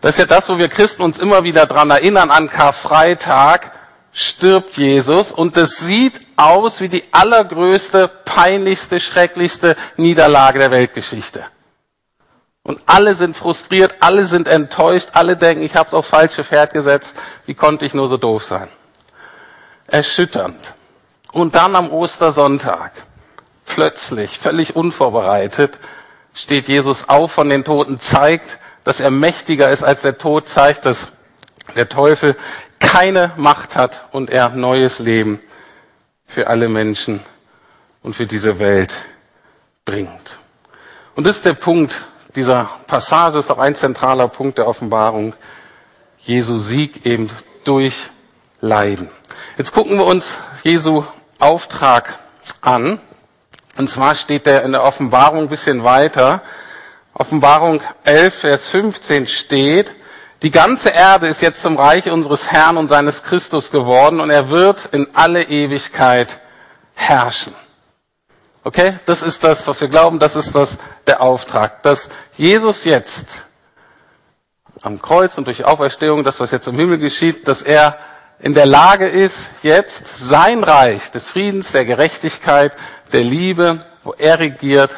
Das 0.00 0.12
ist 0.12 0.18
ja 0.18 0.26
das, 0.26 0.48
wo 0.48 0.58
wir 0.58 0.68
Christen 0.68 1.02
uns 1.02 1.18
immer 1.18 1.44
wieder 1.44 1.66
dran 1.66 1.90
erinnern 1.90 2.30
an 2.30 2.48
Karfreitag 2.48 3.72
stirbt 4.12 4.76
Jesus 4.76 5.32
und 5.32 5.56
es 5.56 5.78
sieht 5.78 6.20
aus 6.36 6.80
wie 6.80 6.88
die 6.88 7.04
allergrößte, 7.10 8.08
peinlichste, 8.24 9.00
schrecklichste 9.00 9.76
Niederlage 9.96 10.58
der 10.58 10.70
Weltgeschichte. 10.70 11.44
Und 12.62 12.80
alle 12.86 13.14
sind 13.14 13.36
frustriert, 13.36 13.96
alle 14.00 14.24
sind 14.24 14.48
enttäuscht, 14.48 15.10
alle 15.12 15.36
denken, 15.36 15.64
ich 15.64 15.76
habe 15.76 15.94
aufs 15.94 16.08
falsche 16.08 16.44
Pferd 16.44 16.72
gesetzt, 16.72 17.14
wie 17.44 17.54
konnte 17.54 17.84
ich 17.84 17.92
nur 17.92 18.08
so 18.08 18.16
doof 18.16 18.44
sein? 18.44 18.68
Erschütternd. 19.86 20.74
Und 21.32 21.54
dann 21.54 21.76
am 21.76 21.90
Ostersonntag, 21.90 22.92
plötzlich, 23.66 24.38
völlig 24.38 24.76
unvorbereitet, 24.76 25.78
steht 26.32 26.68
Jesus 26.68 27.08
auf 27.08 27.32
von 27.32 27.48
den 27.48 27.64
Toten, 27.64 27.98
zeigt, 27.98 28.58
dass 28.84 29.00
er 29.00 29.10
mächtiger 29.10 29.70
ist 29.70 29.82
als 29.82 30.02
der 30.02 30.18
Tod, 30.18 30.46
zeigt, 30.46 30.84
dass 30.84 31.08
der 31.74 31.88
Teufel 31.88 32.36
keine 32.78 33.32
Macht 33.36 33.76
hat 33.76 34.04
und 34.12 34.30
er 34.30 34.50
neues 34.50 34.98
Leben 34.98 35.40
für 36.26 36.48
alle 36.48 36.68
Menschen 36.68 37.20
und 38.02 38.14
für 38.14 38.26
diese 38.26 38.58
Welt 38.58 38.94
bringt. 39.84 40.38
Und 41.14 41.26
das 41.26 41.36
ist 41.36 41.44
der 41.44 41.54
Punkt 41.54 42.04
dieser 42.34 42.70
Passage, 42.86 43.38
ist 43.38 43.50
auch 43.50 43.58
ein 43.58 43.74
zentraler 43.74 44.28
Punkt 44.28 44.58
der 44.58 44.66
Offenbarung. 44.66 45.34
Jesu 46.18 46.58
Sieg 46.58 47.06
eben 47.06 47.30
durch 47.64 48.10
Leiden. 48.60 49.10
Jetzt 49.58 49.72
gucken 49.72 49.98
wir 49.98 50.06
uns 50.06 50.38
Jesu 50.62 51.04
Auftrag 51.38 52.18
an. 52.60 53.00
Und 53.76 53.90
zwar 53.90 54.14
steht 54.14 54.46
der 54.46 54.62
in 54.62 54.72
der 54.72 54.84
Offenbarung 54.84 55.40
ein 55.40 55.48
bisschen 55.48 55.84
weiter. 55.84 56.42
Offenbarung 57.12 57.80
11, 58.04 58.34
Vers 58.34 58.68
15 58.68 59.26
steht, 59.26 59.94
die 60.42 60.50
ganze 60.50 60.90
Erde 60.90 61.28
ist 61.28 61.40
jetzt 61.40 61.62
zum 61.62 61.78
Reich 61.78 62.10
unseres 62.10 62.50
Herrn 62.50 62.76
und 62.76 62.88
seines 62.88 63.22
Christus 63.22 63.70
geworden 63.70 64.20
und 64.20 64.28
er 64.28 64.50
wird 64.50 64.90
in 64.92 65.06
alle 65.14 65.44
Ewigkeit 65.44 66.40
herrschen. 66.94 67.54
Okay? 68.62 68.98
Das 69.06 69.22
ist 69.22 69.42
das, 69.42 69.66
was 69.66 69.80
wir 69.80 69.88
glauben, 69.88 70.18
das 70.18 70.36
ist 70.36 70.54
das, 70.54 70.76
der 71.06 71.22
Auftrag. 71.22 71.82
Dass 71.82 72.10
Jesus 72.36 72.84
jetzt 72.84 73.26
am 74.82 75.00
Kreuz 75.00 75.38
und 75.38 75.46
durch 75.46 75.64
Auferstehung, 75.64 76.24
das 76.24 76.40
was 76.40 76.50
jetzt 76.50 76.68
im 76.68 76.76
Himmel 76.76 76.98
geschieht, 76.98 77.48
dass 77.48 77.62
er 77.62 77.96
in 78.40 78.54
der 78.54 78.66
Lage 78.66 79.08
ist, 79.08 79.50
jetzt 79.62 80.18
sein 80.18 80.64
Reich 80.64 81.10
des 81.10 81.30
Friedens, 81.30 81.72
der 81.72 81.84
Gerechtigkeit, 81.84 82.72
der 83.12 83.24
Liebe, 83.24 83.80
wo 84.02 84.12
er 84.12 84.38
regiert, 84.38 84.90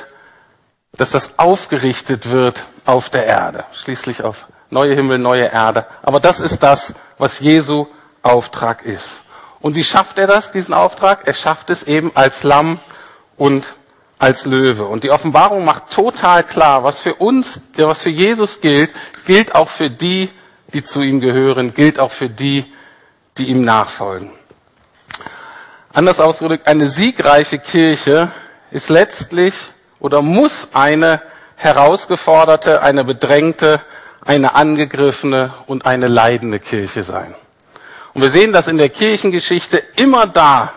dass 0.97 1.11
das 1.11 1.39
aufgerichtet 1.39 2.31
wird 2.31 2.65
auf 2.85 3.11
der 3.11 3.27
Erde, 3.27 3.65
schließlich 3.73 4.25
auf 4.25 4.47
neue 4.71 4.95
Himmel, 4.95 5.19
neue 5.19 5.45
Erde. 5.45 5.87
Aber 6.03 6.21
das 6.21 6.41
ist 6.41 6.63
das, 6.63 6.95
was 7.19 7.41
Jesu 7.41 7.87
Auftrag 8.23 8.85
ist. 8.85 9.21
Und 9.61 9.75
wie 9.75 9.85
schafft 9.85 10.19
er 10.19 10.27
das, 10.27 10.53
diesen 10.53 10.75
Auftrag? 10.75 11.27
Er 11.27 11.35
schafft 11.35 11.71
es 11.71 11.85
eben 11.85 12.11
als 12.15 12.43
Lamm 12.43 12.81
und 13.37 13.65
als 14.19 14.47
Löwe. 14.47 14.85
Und 14.85 15.05
die 15.05 15.11
Offenbarung 15.11 15.65
macht 15.65 15.91
total 15.91 16.43
klar, 16.43 16.85
was 16.85 17.01
für 17.01 17.15
uns, 17.15 17.61
was 17.77 18.03
für 18.03 18.11
Jesus 18.11 18.61
gilt, 18.61 18.91
gilt 19.27 19.55
auch 19.55 19.69
für 19.69 19.91
die, 19.91 20.31
die 20.73 20.85
zu 20.85 21.03
ihm 21.03 21.21
gehören, 21.21 21.75
gilt 21.75 21.99
auch 21.99 22.13
für 22.13 22.29
die, 22.29 22.65
die 23.39 23.49
ihm 23.49 23.65
nachfolgen. 23.65 24.31
Anders 25.93 26.21
ausgedrückt, 26.21 26.67
eine 26.67 26.89
siegreiche 26.89 27.59
Kirche 27.59 28.31
ist 28.71 28.91
letztlich 28.91 29.55
oder 29.99 30.23
muss 30.23 30.69
eine 30.73 31.23
herausgeforderte, 31.57 32.83
eine 32.83 33.05
bedrängte, 33.05 33.81
eine 34.25 34.55
angegriffene 34.55 35.55
und 35.67 35.87
eine 35.87 36.09
leidende 36.09 36.59
Kirche 36.59 37.03
sein. 37.03 37.35
Und 38.13 38.23
wir 38.23 38.31
sehen 38.31 38.53
das 38.53 38.69
in 38.69 38.79
der 38.79 38.89
Kirchengeschichte 38.89 39.83
immer 39.97 40.27
da, 40.27 40.73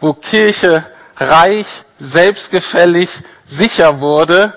wo 0.00 0.12
Kirche 0.12 0.86
reich, 1.16 1.66
selbstgefällig, 1.98 3.10
sicher 3.44 4.00
wurde, 4.00 4.54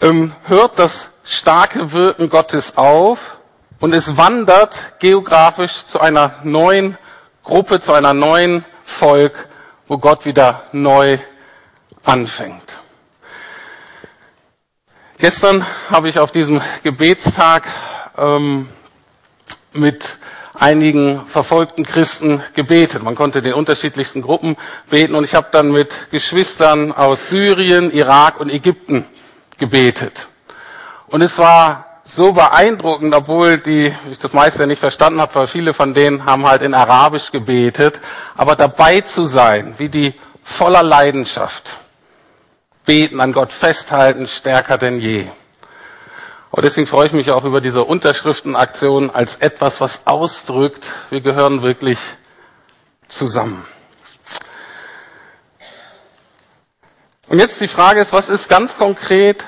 ähm, 0.00 0.32
hört 0.44 0.78
das 0.78 1.10
starke 1.24 1.92
Wirken 1.92 2.28
Gottes 2.28 2.76
auf 2.76 3.38
und 3.82 3.92
es 3.92 4.16
wandert 4.16 5.00
geografisch 5.00 5.84
zu 5.86 6.00
einer 6.00 6.36
neuen 6.44 6.96
Gruppe, 7.42 7.80
zu 7.80 7.92
einer 7.92 8.14
neuen 8.14 8.64
Volk, 8.84 9.48
wo 9.88 9.98
Gott 9.98 10.24
wieder 10.24 10.62
neu 10.70 11.18
anfängt. 12.04 12.78
Gestern 15.18 15.66
habe 15.90 16.08
ich 16.08 16.20
auf 16.20 16.30
diesem 16.30 16.60
Gebetstag 16.84 17.64
ähm, 18.16 18.68
mit 19.72 20.16
einigen 20.54 21.26
verfolgten 21.26 21.84
Christen 21.84 22.40
gebetet. 22.54 23.02
Man 23.02 23.16
konnte 23.16 23.42
den 23.42 23.54
unterschiedlichsten 23.54 24.22
Gruppen 24.22 24.56
beten 24.90 25.16
und 25.16 25.24
ich 25.24 25.34
habe 25.34 25.48
dann 25.50 25.72
mit 25.72 26.08
Geschwistern 26.12 26.92
aus 26.92 27.30
Syrien, 27.30 27.90
Irak 27.90 28.38
und 28.38 28.48
Ägypten 28.48 29.06
gebetet. 29.58 30.28
Und 31.08 31.20
es 31.20 31.36
war 31.36 31.91
so 32.04 32.32
beeindruckend, 32.32 33.14
obwohl 33.14 33.58
die, 33.58 33.94
ich 34.10 34.18
das 34.18 34.32
meiste 34.32 34.66
nicht 34.66 34.80
verstanden 34.80 35.20
habe, 35.20 35.34
weil 35.34 35.46
viele 35.46 35.74
von 35.74 35.94
denen 35.94 36.24
haben 36.26 36.46
halt 36.46 36.62
in 36.62 36.74
Arabisch 36.74 37.30
gebetet, 37.30 38.00
aber 38.36 38.56
dabei 38.56 39.00
zu 39.00 39.26
sein, 39.26 39.74
wie 39.78 39.88
die 39.88 40.14
voller 40.42 40.82
Leidenschaft 40.82 41.70
beten, 42.84 43.20
an 43.20 43.32
Gott 43.32 43.52
festhalten, 43.52 44.26
stärker 44.26 44.78
denn 44.78 45.00
je. 45.00 45.26
Und 46.50 46.64
deswegen 46.64 46.86
freue 46.86 47.06
ich 47.06 47.12
mich 47.12 47.30
auch 47.30 47.44
über 47.44 47.60
diese 47.60 47.84
Unterschriftenaktion 47.84 49.10
als 49.10 49.36
etwas, 49.36 49.80
was 49.80 50.02
ausdrückt, 50.04 50.84
wir 51.08 51.22
gehören 51.22 51.62
wirklich 51.62 51.98
zusammen. 53.08 53.64
Und 57.28 57.38
jetzt 57.38 57.58
die 57.62 57.68
Frage 57.68 58.00
ist, 58.00 58.12
was 58.12 58.28
ist 58.28 58.50
ganz 58.50 58.76
konkret 58.76 59.46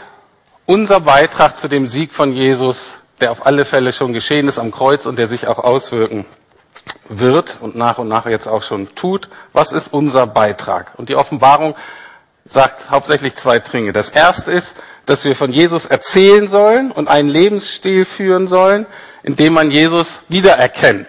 unser 0.66 1.00
Beitrag 1.00 1.56
zu 1.56 1.68
dem 1.68 1.87
Sieg 1.87 2.12
von 2.12 2.33
Jesus, 2.33 2.97
der 3.21 3.30
auf 3.30 3.47
alle 3.47 3.64
Fälle 3.64 3.92
schon 3.92 4.12
geschehen 4.12 4.49
ist 4.49 4.59
am 4.59 4.71
Kreuz 4.71 5.06
und 5.06 5.18
der 5.18 5.28
sich 5.28 5.47
auch 5.47 5.59
auswirken 5.59 6.25
wird 7.09 7.59
und 7.61 7.76
nach 7.76 7.99
und 7.99 8.09
nach 8.09 8.26
jetzt 8.26 8.49
auch 8.49 8.62
schon 8.62 8.94
tut? 8.94 9.28
Was 9.52 9.73
ist 9.73 9.92
unser 9.92 10.26
Beitrag? 10.26 10.92
Und 10.97 11.09
die 11.09 11.16
Offenbarung 11.16 11.75
sagt 12.44 12.90
hauptsächlich 12.90 13.37
zwei 13.37 13.59
Dinge. 13.59 13.92
Das 13.92 14.11
erste 14.11 14.52
ist, 14.52 14.75
dass 15.06 15.25
wir 15.25 15.35
von 15.35 15.50
Jesus 15.50 15.87
erzählen 15.87 16.49
sollen 16.49 16.90
und 16.90 17.09
einen 17.09 17.28
Lebensstil 17.28 18.04
führen 18.04 18.49
sollen, 18.49 18.87
in 19.23 19.37
dem 19.37 19.54
man 19.54 19.71
Jesus 19.71 20.21
wiedererkennt. 20.28 21.09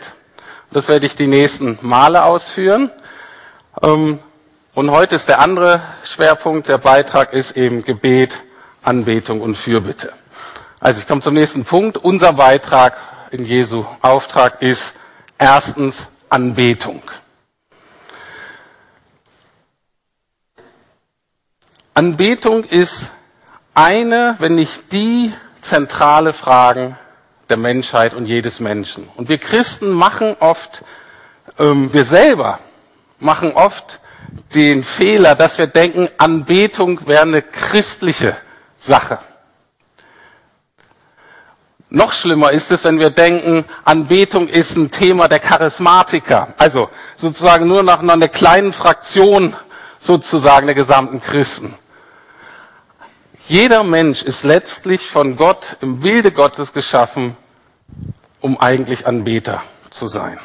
Das 0.72 0.88
werde 0.88 1.06
ich 1.06 1.16
die 1.16 1.28
nächsten 1.28 1.78
Male 1.82 2.24
ausführen. 2.24 2.90
Ähm, 3.82 4.20
und 4.74 4.92
heute 4.92 5.16
ist 5.16 5.30
der 5.30 5.40
andere 5.40 5.82
Schwerpunkt, 6.04 6.68
der 6.68 6.78
Beitrag 6.78 7.34
ist 7.34 7.56
eben 7.56 7.84
Gebet, 7.84 8.40
Anbetung 8.86 9.42
und 9.42 9.56
Fürbitte. 9.56 10.14
Also 10.80 11.00
ich 11.00 11.08
komme 11.08 11.22
zum 11.22 11.34
nächsten 11.34 11.66
Punkt. 11.66 11.98
Unser 11.98 12.34
Beitrag 12.34 12.96
in 13.32 13.46
Jesu 13.46 13.86
Auftrag 14.02 14.62
ist 14.62 14.94
erstens 15.38 16.08
Anbetung. 16.30 17.02
Anbetung 21.94 22.64
ist 22.66 23.10
eine, 23.74 24.36
wenn 24.40 24.56
nicht 24.56 24.92
die 24.92 25.34
zentrale 25.62 26.34
Frage 26.34 26.98
der 27.50 27.58
Menschheit 27.58 28.14
und 28.14 28.26
jedes 28.26 28.60
Menschen. 28.60 29.08
Und 29.16 29.30
wir 29.30 29.38
Christen 29.38 29.92
machen 29.92 30.36
oft, 30.40 30.84
ähm, 31.58 31.94
wir 31.94 32.06
selber 32.06 32.60
machen 33.20 33.54
oft 33.54 34.00
den 34.54 34.84
Fehler, 34.84 35.36
dass 35.36 35.58
wir 35.58 35.68
denken, 35.68 36.10
Anbetung 36.18 37.08
wäre 37.08 37.22
eine 37.22 37.42
christliche 37.42 38.38
Sache. 38.86 39.20
Noch 41.90 42.12
schlimmer 42.12 42.52
ist 42.52 42.72
es, 42.72 42.84
wenn 42.84 43.00
wir 43.00 43.10
denken, 43.10 43.64
Anbetung 43.84 44.48
ist 44.48 44.76
ein 44.76 44.92
Thema 44.92 45.28
der 45.28 45.40
Charismatiker. 45.40 46.50
Also 46.58 46.90
sozusagen 47.16 47.68
nur 47.68 47.84
nach 47.84 48.00
einer 48.00 48.28
kleinen 48.28 48.74
Fraktion 48.74 49.56
sozusagen 50.00 50.68
der 50.68 50.76
gesamten 50.76 51.22
Christen. 51.22 51.74
Jeder 53.48 53.84
Mensch 53.84 54.24
ist 54.24 54.44
letztlich 54.44 55.08
von 55.08 55.36
Gott 55.36 55.78
im 55.82 56.00
Bilde 56.00 56.32
Gottes 56.32 56.74
geschaffen, 56.74 57.38
um 58.42 58.60
eigentlich 58.60 59.06
Anbeter 59.08 59.64
zu 59.90 60.08
sein. 60.08 60.40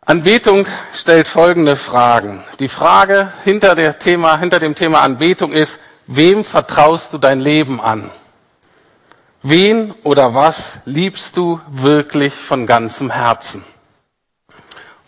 Anbetung 0.00 0.66
stellt 0.94 1.28
folgende 1.28 1.76
Fragen. 1.76 2.42
Die 2.58 2.68
Frage 2.68 3.32
hinter, 3.44 3.98
Thema, 3.98 4.38
hinter 4.38 4.58
dem 4.58 4.74
Thema 4.74 5.02
Anbetung 5.02 5.52
ist, 5.52 5.78
wem 6.10 6.44
vertraust 6.44 7.12
du 7.12 7.18
dein 7.18 7.40
Leben 7.40 7.80
an? 7.80 8.10
Wen 9.42 9.92
oder 10.02 10.34
was 10.34 10.78
liebst 10.84 11.36
du 11.36 11.60
wirklich 11.68 12.34
von 12.34 12.66
ganzem 12.66 13.10
Herzen? 13.10 13.64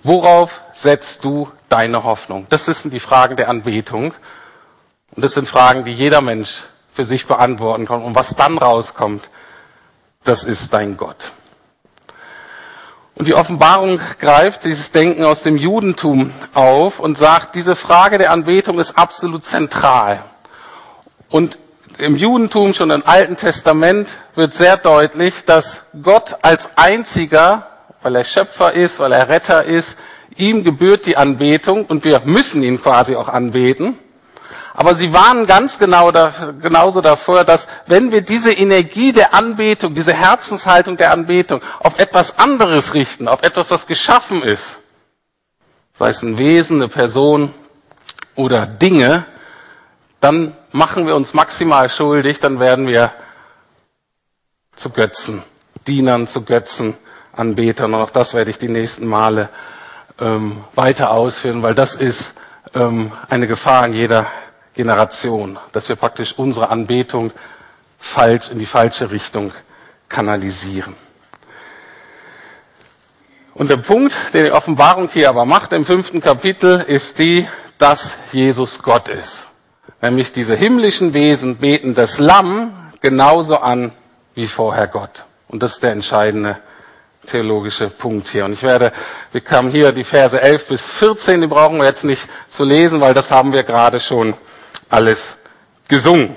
Worauf 0.02 0.62
setzt 0.72 1.24
du 1.24 1.50
deine 1.68 2.04
Hoffnung? 2.04 2.46
Das 2.48 2.64
sind 2.64 2.92
die 2.94 3.00
Fragen 3.00 3.36
der 3.36 3.48
Anbetung. 3.50 4.14
Und 5.14 5.22
das 5.22 5.32
sind 5.32 5.46
Fragen, 5.46 5.84
die 5.84 5.92
jeder 5.92 6.22
Mensch 6.22 6.62
für 6.92 7.04
sich 7.04 7.26
beantworten 7.26 7.86
kann. 7.86 8.02
Und 8.02 8.14
was 8.14 8.34
dann 8.34 8.56
rauskommt, 8.56 9.28
das 10.24 10.44
ist 10.44 10.72
dein 10.72 10.96
Gott. 10.96 11.32
Und 13.14 13.26
die 13.28 13.34
Offenbarung 13.34 14.00
greift 14.18 14.64
dieses 14.64 14.92
Denken 14.92 15.24
aus 15.24 15.42
dem 15.42 15.56
Judentum 15.56 16.32
auf 16.54 16.98
und 16.98 17.18
sagt, 17.18 17.54
diese 17.54 17.76
Frage 17.76 18.18
der 18.18 18.30
Anbetung 18.30 18.78
ist 18.78 18.96
absolut 18.96 19.44
zentral. 19.44 20.24
Und 21.32 21.58
im 21.96 22.14
Judentum, 22.14 22.74
schon 22.74 22.90
im 22.90 23.04
Alten 23.06 23.38
Testament, 23.38 24.08
wird 24.34 24.52
sehr 24.52 24.76
deutlich, 24.76 25.46
dass 25.46 25.80
Gott 26.02 26.36
als 26.42 26.76
einziger, 26.76 27.68
weil 28.02 28.16
er 28.16 28.24
Schöpfer 28.24 28.74
ist, 28.74 28.98
weil 28.98 29.12
er 29.12 29.30
Retter 29.30 29.64
ist, 29.64 29.96
ihm 30.36 30.62
gebührt 30.62 31.06
die 31.06 31.16
Anbetung 31.16 31.86
und 31.86 32.04
wir 32.04 32.20
müssen 32.26 32.62
ihn 32.62 32.82
quasi 32.82 33.16
auch 33.16 33.30
anbeten. 33.30 33.98
Aber 34.74 34.94
sie 34.94 35.14
warnen 35.14 35.46
ganz 35.46 35.78
genau 35.78 36.10
da, 36.10 36.52
genauso 36.60 37.00
davor, 37.00 37.44
dass 37.44 37.66
wenn 37.86 38.12
wir 38.12 38.20
diese 38.20 38.52
Energie 38.52 39.12
der 39.12 39.32
Anbetung, 39.32 39.94
diese 39.94 40.12
Herzenshaltung 40.12 40.98
der 40.98 41.12
Anbetung 41.12 41.62
auf 41.78 41.98
etwas 41.98 42.38
anderes 42.38 42.92
richten, 42.92 43.26
auf 43.26 43.42
etwas, 43.42 43.70
was 43.70 43.86
geschaffen 43.86 44.42
ist, 44.42 44.64
sei 45.98 46.10
es 46.10 46.20
ein 46.20 46.36
Wesen, 46.36 46.76
eine 46.76 46.88
Person 46.88 47.54
oder 48.34 48.66
Dinge, 48.66 49.24
dann 50.20 50.54
machen 50.72 51.06
wir 51.06 51.14
uns 51.14 51.34
maximal 51.34 51.88
schuldig, 51.90 52.40
dann 52.40 52.58
werden 52.58 52.86
wir 52.86 53.12
zu 54.74 54.90
Götzen, 54.90 55.42
Dienern 55.86 56.26
zu 56.26 56.42
Götzen, 56.42 56.94
Anbetern. 57.32 57.94
Und 57.94 58.00
auch 58.00 58.10
das 58.10 58.34
werde 58.34 58.50
ich 58.50 58.58
die 58.58 58.68
nächsten 58.68 59.06
Male 59.06 59.48
ähm, 60.20 60.64
weiter 60.74 61.10
ausführen, 61.10 61.62
weil 61.62 61.74
das 61.74 61.94
ist 61.94 62.32
ähm, 62.74 63.12
eine 63.28 63.46
Gefahr 63.46 63.86
in 63.86 63.94
jeder 63.94 64.26
Generation, 64.74 65.58
dass 65.72 65.88
wir 65.88 65.96
praktisch 65.96 66.34
unsere 66.38 66.70
Anbetung 66.70 67.32
falsch 67.98 68.50
in 68.50 68.58
die 68.58 68.66
falsche 68.66 69.10
Richtung 69.10 69.52
kanalisieren. 70.08 70.94
Und 73.54 73.68
der 73.68 73.76
Punkt, 73.76 74.14
den 74.32 74.46
die 74.46 74.52
Offenbarung 74.52 75.10
hier 75.12 75.28
aber 75.28 75.44
macht 75.44 75.72
im 75.72 75.84
fünften 75.84 76.22
Kapitel, 76.22 76.80
ist 76.80 77.18
die, 77.18 77.46
dass 77.76 78.12
Jesus 78.32 78.82
Gott 78.82 79.08
ist. 79.08 79.51
Nämlich 80.02 80.32
diese 80.32 80.56
himmlischen 80.56 81.14
Wesen 81.14 81.56
beten 81.58 81.94
das 81.94 82.18
Lamm 82.18 82.72
genauso 83.00 83.58
an 83.58 83.92
wie 84.34 84.48
vorher 84.48 84.88
Gott. 84.88 85.24
Und 85.46 85.62
das 85.62 85.74
ist 85.74 85.82
der 85.84 85.92
entscheidende 85.92 86.56
theologische 87.26 87.88
Punkt 87.88 88.28
hier. 88.28 88.44
Und 88.44 88.54
ich 88.54 88.64
werde, 88.64 88.92
wir 89.30 89.40
kamen 89.40 89.70
hier 89.70 89.92
die 89.92 90.02
Verse 90.02 90.40
11 90.40 90.66
bis 90.66 90.90
14, 90.90 91.40
die 91.40 91.46
brauchen 91.46 91.78
wir 91.78 91.84
jetzt 91.84 92.02
nicht 92.02 92.26
zu 92.50 92.64
lesen, 92.64 93.00
weil 93.00 93.14
das 93.14 93.30
haben 93.30 93.52
wir 93.52 93.62
gerade 93.62 94.00
schon 94.00 94.34
alles 94.90 95.36
gesungen. 95.86 96.34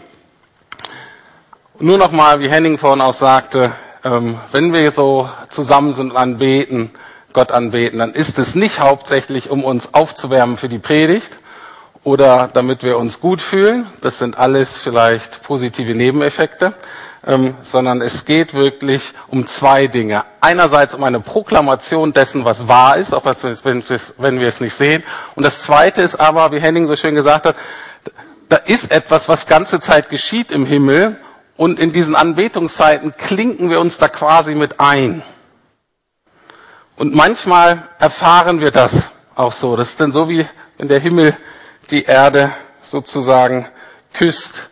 Nur 1.80 1.98
nochmal, 1.98 2.40
wie 2.42 2.50
Henning 2.50 2.78
vorhin 2.78 3.02
auch 3.02 3.16
sagte, 3.16 3.72
ähm, 4.04 4.38
wenn 4.52 4.74
wir 4.74 4.92
so 4.92 5.28
zusammen 5.50 5.94
sind 5.94 6.12
und 6.12 6.18
anbeten, 6.18 6.92
Gott 7.34 7.52
anbeten, 7.52 7.98
dann 7.98 8.14
ist 8.14 8.38
es 8.38 8.54
nicht 8.54 8.80
hauptsächlich, 8.80 9.50
um 9.50 9.64
uns 9.64 9.96
aufzuwärmen 9.96 10.58
für 10.58 10.70
die 10.70 10.78
Predigt 10.78 11.40
oder 12.06 12.50
damit 12.54 12.84
wir 12.84 12.98
uns 12.98 13.20
gut 13.20 13.42
fühlen. 13.42 13.88
Das 14.00 14.20
sind 14.20 14.38
alles 14.38 14.78
vielleicht 14.78 15.44
positive 15.44 15.94
Nebeneffekte. 15.94 16.74
Ähm, 17.28 17.56
sondern 17.64 18.02
es 18.02 18.26
geht 18.26 18.54
wirklich 18.54 19.14
um 19.28 19.48
zwei 19.48 19.88
Dinge. 19.88 20.24
Einerseits 20.42 20.94
um 20.94 21.04
eine 21.04 21.20
Proklamation 21.20 22.14
dessen, 22.14 22.46
was 22.46 22.68
wahr 22.68 22.98
ist, 22.98 23.16
auch 23.16 23.26
wenn 23.26 24.40
wir 24.40 24.48
es 24.48 24.62
nicht 24.62 24.76
sehen. 24.76 25.04
Und 25.34 25.44
das 25.44 25.64
Zweite 25.64 26.04
ist 26.04 26.18
aber, 26.20 26.52
wie 26.52 26.62
Henning 26.62 26.88
so 26.88 26.96
schön 26.96 27.16
gesagt 27.16 27.48
hat, 27.48 27.56
da 28.48 28.58
ist 28.58 28.92
etwas, 28.92 29.28
was 29.28 29.48
ganze 29.48 29.80
Zeit 29.80 30.10
geschieht 30.10 30.52
im 30.52 30.68
Himmel 30.68 31.18
Und 31.58 31.80
in 31.80 31.94
diesen 31.94 32.16
Anbetungszeiten 32.16 33.16
klinken 33.16 33.70
wir 33.70 33.80
uns 33.80 33.98
da 33.98 34.10
quasi 34.10 34.56
mit 34.56 34.80
ein. 34.80 35.24
Und 36.98 37.16
manchmal 37.16 37.84
erfahren 37.98 38.60
wir 38.60 38.72
das 38.72 39.10
auch 39.36 39.54
so. 39.54 39.76
Das 39.76 39.90
ist 39.90 40.00
dann 40.00 40.12
so 40.12 40.28
wie 40.28 40.46
wenn 40.78 40.90
der 40.90 41.00
Himmel 41.00 41.36
die 41.92 42.04
Erde 42.04 42.52
sozusagen 42.82 43.68
küsst. 44.14 44.70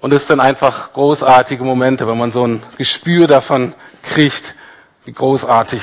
Und 0.00 0.12
es 0.12 0.26
sind 0.26 0.40
einfach 0.40 0.92
großartige 0.92 1.62
Momente, 1.62 2.06
wenn 2.06 2.18
man 2.18 2.32
so 2.32 2.46
ein 2.46 2.62
Gespür 2.76 3.26
davon 3.26 3.74
kriegt, 4.02 4.54
wie 5.04 5.12
großartig 5.12 5.82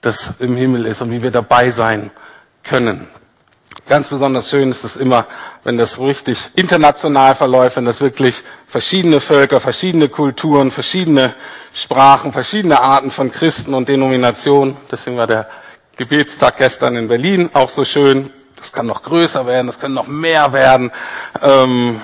das 0.00 0.32
im 0.38 0.56
Himmel 0.56 0.86
ist 0.86 1.02
und 1.02 1.10
wie 1.10 1.22
wir 1.22 1.30
dabei 1.30 1.70
sein 1.70 2.10
können. 2.62 3.08
Ganz 3.88 4.08
besonders 4.08 4.50
schön 4.50 4.70
ist 4.70 4.84
es 4.84 4.96
immer, 4.96 5.26
wenn 5.64 5.78
das 5.78 5.98
richtig 5.98 6.50
international 6.54 7.34
verläuft, 7.34 7.76
wenn 7.76 7.86
das 7.86 8.02
wirklich 8.02 8.42
verschiedene 8.66 9.20
Völker, 9.20 9.60
verschiedene 9.60 10.10
Kulturen, 10.10 10.70
verschiedene 10.70 11.34
Sprachen, 11.72 12.32
verschiedene 12.32 12.80
Arten 12.80 13.10
von 13.10 13.30
Christen 13.30 13.72
und 13.72 13.88
Denominationen, 13.88 14.76
deswegen 14.90 15.16
war 15.16 15.26
der 15.26 15.48
Gebetstag 15.96 16.58
gestern 16.58 16.96
in 16.96 17.08
Berlin 17.08 17.48
auch 17.54 17.70
so 17.70 17.84
schön, 17.84 18.30
das 18.58 18.72
kann 18.72 18.86
noch 18.86 19.02
größer 19.02 19.46
werden, 19.46 19.66
das 19.66 19.80
können 19.80 19.94
noch 19.94 20.06
mehr 20.06 20.52
werden. 20.52 20.90
Ähm, 21.42 22.00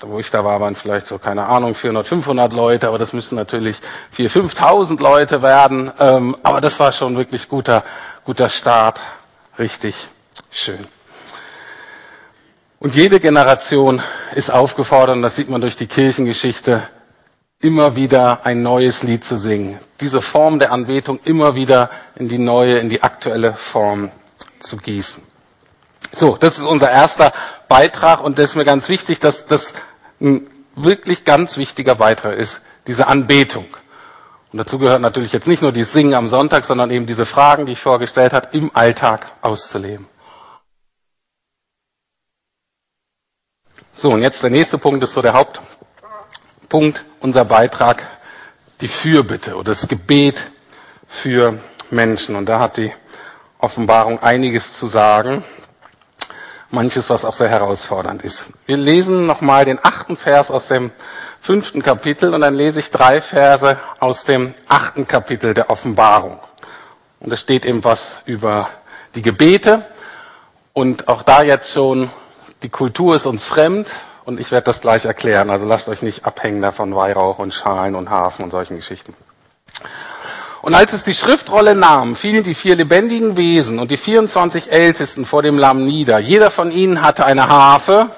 wo 0.00 0.18
ich 0.18 0.30
da 0.30 0.44
war, 0.44 0.60
waren 0.60 0.74
vielleicht 0.74 1.06
so, 1.06 1.18
keine 1.18 1.46
Ahnung, 1.46 1.74
400, 1.74 2.06
500 2.06 2.52
Leute, 2.52 2.88
aber 2.88 2.98
das 2.98 3.12
müssen 3.12 3.36
natürlich 3.36 3.76
4.000, 4.16 4.54
5.000 4.54 5.02
Leute 5.02 5.42
werden. 5.42 5.90
Ähm, 5.98 6.36
aber 6.42 6.60
das 6.60 6.78
war 6.80 6.92
schon 6.92 7.16
wirklich 7.16 7.48
guter, 7.48 7.84
guter 8.24 8.48
Start. 8.48 9.00
Richtig 9.58 10.08
schön. 10.50 10.86
Und 12.80 12.94
jede 12.94 13.18
Generation 13.18 14.02
ist 14.34 14.52
aufgefordert, 14.52 15.16
und 15.16 15.22
das 15.22 15.36
sieht 15.36 15.48
man 15.48 15.60
durch 15.60 15.76
die 15.76 15.86
Kirchengeschichte, 15.86 16.82
immer 17.60 17.96
wieder 17.96 18.44
ein 18.44 18.62
neues 18.62 19.02
Lied 19.02 19.24
zu 19.24 19.38
singen. 19.38 19.78
Diese 20.00 20.20
Form 20.20 20.58
der 20.58 20.70
Anbetung 20.70 21.18
immer 21.24 21.54
wieder 21.54 21.88
in 22.14 22.28
die 22.28 22.36
neue, 22.36 22.76
in 22.78 22.90
die 22.90 23.02
aktuelle 23.02 23.54
Form 23.54 24.10
zu 24.60 24.76
gießen. 24.76 25.22
So, 26.12 26.36
das 26.36 26.58
ist 26.58 26.64
unser 26.64 26.90
erster 26.90 27.32
Beitrag 27.68 28.20
und 28.20 28.38
das 28.38 28.50
ist 28.50 28.56
mir 28.56 28.64
ganz 28.64 28.88
wichtig, 28.88 29.20
dass 29.20 29.46
das 29.46 29.72
ein 30.20 30.46
wirklich 30.76 31.24
ganz 31.24 31.56
wichtiger 31.56 31.94
Beitrag 31.94 32.36
ist, 32.36 32.60
diese 32.86 33.06
Anbetung. 33.06 33.66
Und 34.52 34.58
dazu 34.58 34.78
gehört 34.78 35.00
natürlich 35.00 35.32
jetzt 35.32 35.48
nicht 35.48 35.62
nur 35.62 35.72
die 35.72 35.82
Singen 35.82 36.14
am 36.14 36.28
Sonntag, 36.28 36.64
sondern 36.64 36.90
eben 36.90 37.06
diese 37.06 37.26
Fragen, 37.26 37.66
die 37.66 37.72
ich 37.72 37.80
vorgestellt 37.80 38.32
habe, 38.32 38.48
im 38.52 38.70
Alltag 38.74 39.26
auszuleben. 39.40 40.06
So, 43.92 44.10
und 44.10 44.22
jetzt 44.22 44.42
der 44.42 44.50
nächste 44.50 44.78
Punkt 44.78 45.02
ist 45.02 45.14
so 45.14 45.22
der 45.22 45.34
Hauptpunkt, 45.34 47.04
unser 47.20 47.44
Beitrag, 47.44 48.02
die 48.80 48.88
Fürbitte 48.88 49.54
oder 49.54 49.72
das 49.72 49.88
Gebet 49.88 50.50
für 51.06 51.58
Menschen. 51.90 52.36
Und 52.36 52.46
da 52.46 52.58
hat 52.58 52.76
die 52.76 52.92
Offenbarung 53.58 54.20
einiges 54.22 54.76
zu 54.78 54.86
sagen 54.86 55.44
manches, 56.74 57.08
was 57.08 57.24
auch 57.24 57.34
sehr 57.34 57.48
herausfordernd 57.48 58.22
ist. 58.22 58.46
Wir 58.66 58.76
lesen 58.76 59.26
nochmal 59.26 59.64
den 59.64 59.78
achten 59.82 60.16
Vers 60.16 60.50
aus 60.50 60.68
dem 60.68 60.92
fünften 61.40 61.82
Kapitel 61.82 62.34
und 62.34 62.40
dann 62.40 62.54
lese 62.54 62.80
ich 62.80 62.90
drei 62.90 63.20
Verse 63.20 63.78
aus 64.00 64.24
dem 64.24 64.54
achten 64.68 65.06
Kapitel 65.06 65.54
der 65.54 65.70
Offenbarung. 65.70 66.38
Und 67.20 67.32
es 67.32 67.40
steht 67.40 67.64
eben 67.64 67.84
was 67.84 68.22
über 68.26 68.68
die 69.14 69.22
Gebete 69.22 69.86
und 70.72 71.08
auch 71.08 71.22
da 71.22 71.42
jetzt 71.42 71.72
schon, 71.72 72.10
die 72.62 72.68
Kultur 72.68 73.16
ist 73.16 73.26
uns 73.26 73.44
fremd 73.44 73.88
und 74.24 74.40
ich 74.40 74.50
werde 74.50 74.64
das 74.64 74.80
gleich 74.80 75.04
erklären. 75.04 75.50
Also 75.50 75.66
lasst 75.66 75.88
euch 75.88 76.02
nicht 76.02 76.26
abhängen 76.26 76.60
davon 76.60 76.94
Weihrauch 76.94 77.38
und 77.38 77.54
Schalen 77.54 77.94
und 77.94 78.10
Hafen 78.10 78.44
und 78.44 78.50
solchen 78.50 78.76
Geschichten. 78.76 79.14
Und 80.64 80.72
als 80.74 80.94
es 80.94 81.04
die 81.04 81.12
Schriftrolle 81.12 81.74
nahm, 81.74 82.16
fielen 82.16 82.42
die 82.42 82.54
vier 82.54 82.74
lebendigen 82.74 83.36
Wesen 83.36 83.78
und 83.78 83.90
die 83.90 83.98
24 83.98 84.72
Ältesten 84.72 85.26
vor 85.26 85.42
dem 85.42 85.58
Lamm 85.58 85.84
nieder. 85.84 86.18
Jeder 86.18 86.50
von 86.50 86.72
ihnen 86.72 87.02
hatte 87.02 87.26
eine 87.26 87.48
Harfe, 87.48 88.08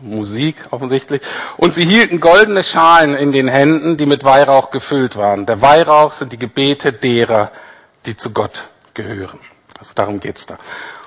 Musik 0.00 0.56
offensichtlich, 0.70 1.20
und 1.58 1.74
sie 1.74 1.84
hielten 1.84 2.18
goldene 2.18 2.64
Schalen 2.64 3.14
in 3.14 3.30
den 3.30 3.46
Händen, 3.46 3.98
die 3.98 4.06
mit 4.06 4.24
Weihrauch 4.24 4.70
gefüllt 4.70 5.16
waren. 5.16 5.44
Der 5.44 5.60
Weihrauch 5.60 6.14
sind 6.14 6.32
die 6.32 6.38
Gebete 6.38 6.94
derer, 6.94 7.52
die 8.06 8.16
zu 8.16 8.30
Gott 8.30 8.68
gehören. 8.94 9.38
Also 9.78 9.92
darum 9.94 10.18
geht's 10.18 10.46
da. 10.46 10.56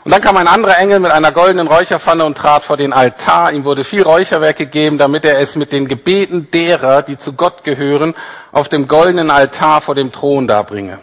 Und 0.06 0.12
dann 0.12 0.22
kam 0.22 0.38
ein 0.38 0.48
anderer 0.48 0.78
Engel 0.78 1.00
mit 1.00 1.12
einer 1.12 1.32
goldenen 1.32 1.68
Räucherpfanne 1.68 2.24
und 2.24 2.38
trat 2.38 2.64
vor 2.64 2.78
den 2.78 2.94
Altar. 2.94 3.52
Ihm 3.52 3.66
wurde 3.66 3.84
viel 3.84 4.04
Räucherwerk 4.04 4.56
gegeben, 4.56 4.98
damit 4.98 5.26
er 5.26 5.40
es 5.40 5.56
mit 5.56 5.74
den 5.74 5.88
Gebeten 5.88 6.50
derer, 6.52 7.02
die 7.02 7.18
zu 7.18 7.34
Gott 7.34 7.64
gehören, 7.64 8.16
auf 8.52 8.70
dem 8.70 8.88
goldenen 8.88 9.30
Altar 9.30 9.82
vor 9.82 9.96
dem 9.96 10.12
Thron 10.12 10.48
darbringe. 10.48 11.00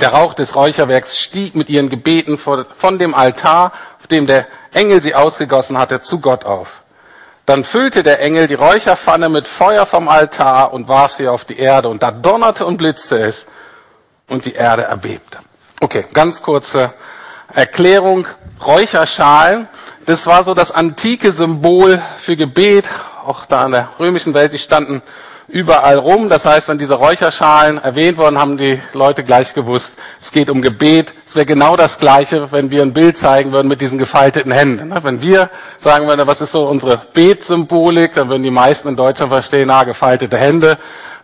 Der 0.00 0.10
Rauch 0.10 0.34
des 0.34 0.54
Räucherwerks 0.54 1.18
stieg 1.18 1.54
mit 1.54 1.68
ihren 1.68 1.88
Gebeten 1.88 2.38
von 2.38 2.98
dem 2.98 3.14
Altar, 3.14 3.72
auf 3.98 4.06
dem 4.06 4.26
der 4.26 4.46
Engel 4.72 5.02
sie 5.02 5.14
ausgegossen 5.14 5.78
hatte, 5.78 6.00
zu 6.00 6.20
Gott 6.20 6.44
auf. 6.44 6.82
Dann 7.46 7.64
füllte 7.64 8.02
der 8.02 8.20
Engel 8.20 8.46
die 8.46 8.54
Räucherpfanne 8.54 9.28
mit 9.28 9.48
Feuer 9.48 9.86
vom 9.86 10.08
Altar 10.08 10.72
und 10.72 10.88
warf 10.88 11.12
sie 11.12 11.26
auf 11.26 11.44
die 11.44 11.58
Erde. 11.58 11.88
Und 11.88 12.02
da 12.02 12.10
donnerte 12.10 12.64
und 12.64 12.76
blitzte 12.76 13.18
es 13.18 13.46
und 14.28 14.44
die 14.44 14.52
Erde 14.52 14.82
erbebte. 14.84 15.38
Okay, 15.80 16.04
ganz 16.12 16.42
kurze 16.42 16.92
Erklärung. 17.54 18.26
Räucherschalen, 18.64 19.68
das 20.04 20.26
war 20.26 20.44
so 20.44 20.52
das 20.52 20.70
antike 20.70 21.32
Symbol 21.32 22.02
für 22.18 22.36
Gebet, 22.36 22.84
auch 23.24 23.46
da 23.46 23.64
in 23.64 23.72
der 23.72 23.88
römischen 23.98 24.34
Welt, 24.34 24.52
die 24.52 24.58
standen 24.58 25.00
überall 25.48 25.98
rum. 25.98 26.28
Das 26.28 26.44
heißt, 26.44 26.68
wenn 26.68 26.78
diese 26.78 26.94
Räucherschalen 26.94 27.82
erwähnt 27.82 28.18
wurden, 28.18 28.38
haben 28.38 28.56
die 28.56 28.80
Leute 28.92 29.24
gleich 29.24 29.54
gewusst, 29.54 29.92
es 30.20 30.30
geht 30.30 30.50
um 30.50 30.62
Gebet. 30.62 31.12
Es 31.26 31.34
wäre 31.34 31.46
genau 31.46 31.76
das 31.76 31.98
Gleiche, 31.98 32.52
wenn 32.52 32.70
wir 32.70 32.82
ein 32.82 32.92
Bild 32.92 33.16
zeigen 33.16 33.52
würden 33.52 33.68
mit 33.68 33.80
diesen 33.80 33.98
gefalteten 33.98 34.52
Händen. 34.52 34.92
Wenn 35.02 35.22
wir 35.22 35.50
sagen 35.78 36.06
würden, 36.06 36.26
was 36.26 36.40
ist 36.40 36.52
so 36.52 36.68
unsere 36.68 36.98
Betsymbolik, 36.98 38.14
dann 38.14 38.28
würden 38.28 38.42
die 38.42 38.50
meisten 38.50 38.88
in 38.88 38.96
Deutschland 38.96 39.32
verstehen, 39.32 39.70
ah, 39.70 39.84
gefaltete 39.84 40.36
Hände. 40.36 40.78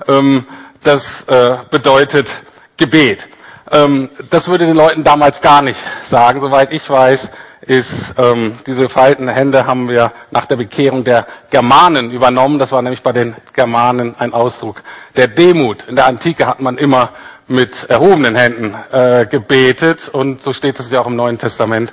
Ähm, 0.09 0.47
das 0.83 1.23
äh, 1.25 1.57
bedeutet 1.71 2.29
Gebet. 2.77 3.29
Ähm, 3.70 4.11
das 4.31 4.48
würde 4.48 4.66
den 4.66 4.76
Leuten 4.76 5.05
damals 5.05 5.40
gar 5.40 5.62
nicht 5.62 5.81
sagen. 6.02 6.40
Soweit 6.40 6.72
ich 6.72 6.88
weiß, 6.88 7.31
ist 7.62 8.14
ähm, 8.16 8.55
diese 8.66 8.88
faltenden 8.88 9.35
Hände 9.35 9.66
haben 9.66 9.88
wir 9.88 10.12
nach 10.31 10.46
der 10.46 10.57
Bekehrung 10.57 11.02
der 11.02 11.26
Germanen 11.50 12.12
übernommen. 12.12 12.59
Das 12.59 12.70
war 12.70 12.81
nämlich 12.81 13.02
bei 13.02 13.12
den 13.12 13.35
Germanen 13.52 14.14
ein 14.18 14.33
Ausdruck 14.33 14.83
der 15.16 15.26
Demut. 15.26 15.85
In 15.88 15.96
der 15.96 16.07
Antike 16.07 16.46
hat 16.46 16.61
man 16.61 16.79
immer 16.79 17.11
mit 17.48 17.88
erhobenen 17.88 18.37
Händen 18.37 18.74
äh, 18.92 19.26
gebetet 19.26 20.09
und 20.09 20.42
so 20.42 20.52
steht 20.52 20.79
es 20.79 20.90
ja 20.90 21.00
auch 21.00 21.07
im 21.07 21.16
Neuen 21.16 21.38
Testament. 21.38 21.92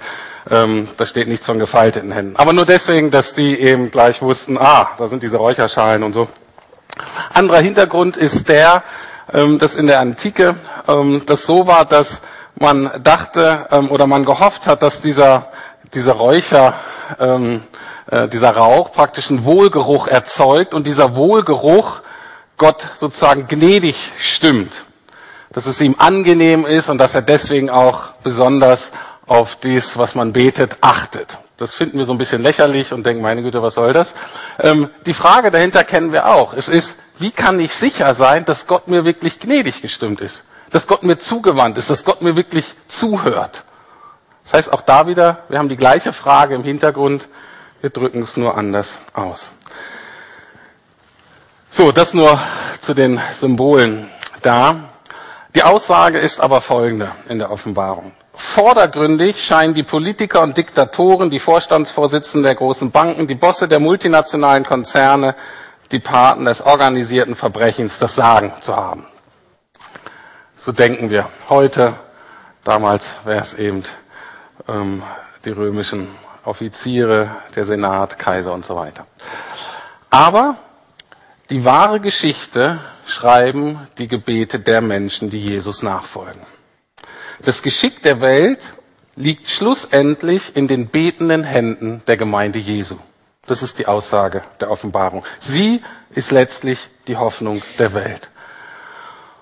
Ähm, 0.49 0.87
da 0.97 1.05
steht 1.05 1.27
nichts 1.27 1.45
von 1.45 1.57
gefalteten 1.57 2.11
Händen. 2.11 2.35
Aber 2.35 2.53
nur 2.53 2.65
deswegen, 2.65 3.11
dass 3.11 3.33
die 3.33 3.59
eben 3.59 3.91
gleich 3.91 4.21
wussten, 4.21 4.57
ah, 4.57 4.89
da 4.97 5.07
sind 5.07 5.23
diese 5.23 5.37
Räucherschalen 5.37 6.03
und 6.03 6.13
so. 6.13 6.27
Anderer 7.33 7.59
Hintergrund 7.59 8.17
ist 8.17 8.49
der, 8.49 8.83
dass 9.27 9.75
in 9.75 9.87
der 9.87 9.99
Antike 9.99 10.55
ähm, 10.87 11.23
das 11.25 11.43
so 11.43 11.65
war, 11.65 11.85
dass 11.85 12.21
man 12.55 12.89
dachte 13.03 13.67
ähm, 13.71 13.89
oder 13.89 14.07
man 14.07 14.25
gehofft 14.25 14.67
hat, 14.67 14.83
dass 14.83 15.01
dieser, 15.01 15.51
dieser 15.93 16.13
Räucher, 16.13 16.73
ähm, 17.19 17.63
äh, 18.09 18.27
dieser 18.27 18.51
Rauch 18.51 18.91
praktisch 18.91 19.29
einen 19.29 19.43
Wohlgeruch 19.43 20.07
erzeugt 20.07 20.73
und 20.73 20.85
dieser 20.85 21.15
Wohlgeruch 21.15 22.01
Gott 22.57 22.87
sozusagen 22.97 23.47
gnädig 23.47 24.11
stimmt. 24.19 24.85
Dass 25.51 25.65
es 25.65 25.81
ihm 25.81 25.95
angenehm 25.97 26.65
ist 26.65 26.89
und 26.89 26.97
dass 26.97 27.15
er 27.15 27.21
deswegen 27.21 27.69
auch 27.69 28.09
besonders 28.23 28.91
auf 29.27 29.55
dies, 29.55 29.97
was 29.97 30.15
man 30.15 30.33
betet, 30.33 30.77
achtet. 30.81 31.37
Das 31.63 31.73
finden 31.73 31.97
wir 31.97 32.03
so 32.03 32.11
ein 32.11 32.17
bisschen 32.17 32.43
lächerlich 32.43 32.91
und 32.91 33.05
denken, 33.05 33.21
meine 33.21 33.41
Güte, 33.41 33.61
was 33.61 33.75
soll 33.75 33.93
das? 33.93 34.13
Ähm, 34.59 34.89
die 35.05 35.13
Frage 35.13 35.49
dahinter 35.49 35.85
kennen 35.85 36.11
wir 36.11 36.25
auch. 36.27 36.53
Es 36.53 36.67
ist, 36.67 36.97
wie 37.19 37.31
kann 37.31 37.57
ich 37.61 37.73
sicher 37.73 38.13
sein, 38.13 38.43
dass 38.43 38.67
Gott 38.67 38.89
mir 38.89 39.05
wirklich 39.05 39.39
gnädig 39.39 39.81
gestimmt 39.81 40.19
ist? 40.19 40.43
Dass 40.71 40.87
Gott 40.87 41.03
mir 41.03 41.19
zugewandt 41.19 41.77
ist, 41.77 41.89
dass 41.89 42.03
Gott 42.03 42.21
mir 42.21 42.35
wirklich 42.35 42.75
zuhört? 42.89 43.63
Das 44.43 44.55
heißt, 44.55 44.73
auch 44.73 44.81
da 44.81 45.07
wieder, 45.07 45.43
wir 45.47 45.57
haben 45.57 45.69
die 45.69 45.77
gleiche 45.77 46.11
Frage 46.11 46.53
im 46.53 46.63
Hintergrund, 46.63 47.29
wir 47.79 47.91
drücken 47.91 48.23
es 48.23 48.35
nur 48.35 48.57
anders 48.57 48.97
aus. 49.13 49.49
So, 51.69 51.93
das 51.93 52.13
nur 52.13 52.41
zu 52.81 52.93
den 52.93 53.21
Symbolen 53.31 54.09
da. 54.41 54.89
Die 55.55 55.63
Aussage 55.63 56.19
ist 56.19 56.41
aber 56.41 56.59
folgende 56.59 57.13
in 57.29 57.39
der 57.39 57.51
Offenbarung. 57.51 58.11
Vordergründig 58.33 59.43
scheinen 59.43 59.73
die 59.73 59.83
Politiker 59.83 60.41
und 60.41 60.57
Diktatoren, 60.57 61.29
die 61.29 61.39
Vorstandsvorsitzenden 61.39 62.43
der 62.43 62.55
großen 62.55 62.91
Banken, 62.91 63.27
die 63.27 63.35
Bosse 63.35 63.67
der 63.67 63.79
multinationalen 63.79 64.65
Konzerne, 64.65 65.35
die 65.91 65.99
Paten 65.99 66.45
des 66.45 66.61
organisierten 66.61 67.35
Verbrechens 67.35 67.99
das 67.99 68.15
Sagen 68.15 68.53
zu 68.61 68.75
haben. 68.75 69.05
So 70.57 70.71
denken 70.71 71.09
wir 71.09 71.29
heute. 71.49 71.93
Damals 72.63 73.15
wäre 73.25 73.41
es 73.41 73.53
eben 73.53 73.83
ähm, 74.67 75.03
die 75.45 75.51
römischen 75.51 76.07
Offiziere, 76.45 77.29
der 77.55 77.65
Senat, 77.65 78.17
Kaiser 78.17 78.53
und 78.53 78.65
so 78.65 78.75
weiter. 78.75 79.05
Aber 80.09 80.57
Die 81.49 81.65
wahre 81.65 81.99
Geschichte 81.99 82.79
schreiben 83.05 83.77
die 83.97 84.07
Gebete 84.07 84.59
der 84.59 84.79
Menschen, 84.81 85.29
die 85.29 85.39
Jesus 85.39 85.83
nachfolgen. 85.83 86.41
Das 87.41 87.61
Geschick 87.61 88.01
der 88.03 88.21
Welt 88.21 88.59
liegt 89.15 89.49
schlussendlich 89.49 90.55
in 90.55 90.67
den 90.67 90.87
betenden 90.87 91.43
Händen 91.43 92.01
der 92.07 92.17
Gemeinde 92.17 92.59
Jesu. 92.59 92.97
Das 93.45 93.61
ist 93.61 93.77
die 93.79 93.87
Aussage 93.87 94.43
der 94.61 94.71
Offenbarung. 94.71 95.25
Sie 95.39 95.81
ist 96.11 96.31
letztlich 96.31 96.89
die 97.07 97.17
Hoffnung 97.17 97.61
der 97.77 97.93
Welt. 97.93 98.29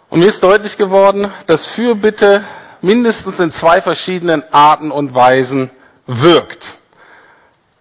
Und 0.09 0.19
mir 0.19 0.27
ist 0.27 0.43
deutlich 0.43 0.77
geworden, 0.77 1.31
dass 1.45 1.67
Fürbitte 1.67 2.43
mindestens 2.81 3.39
in 3.39 3.51
zwei 3.51 3.81
verschiedenen 3.81 4.43
Arten 4.51 4.91
und 4.91 5.13
Weisen 5.13 5.69
wirkt. 6.07 6.73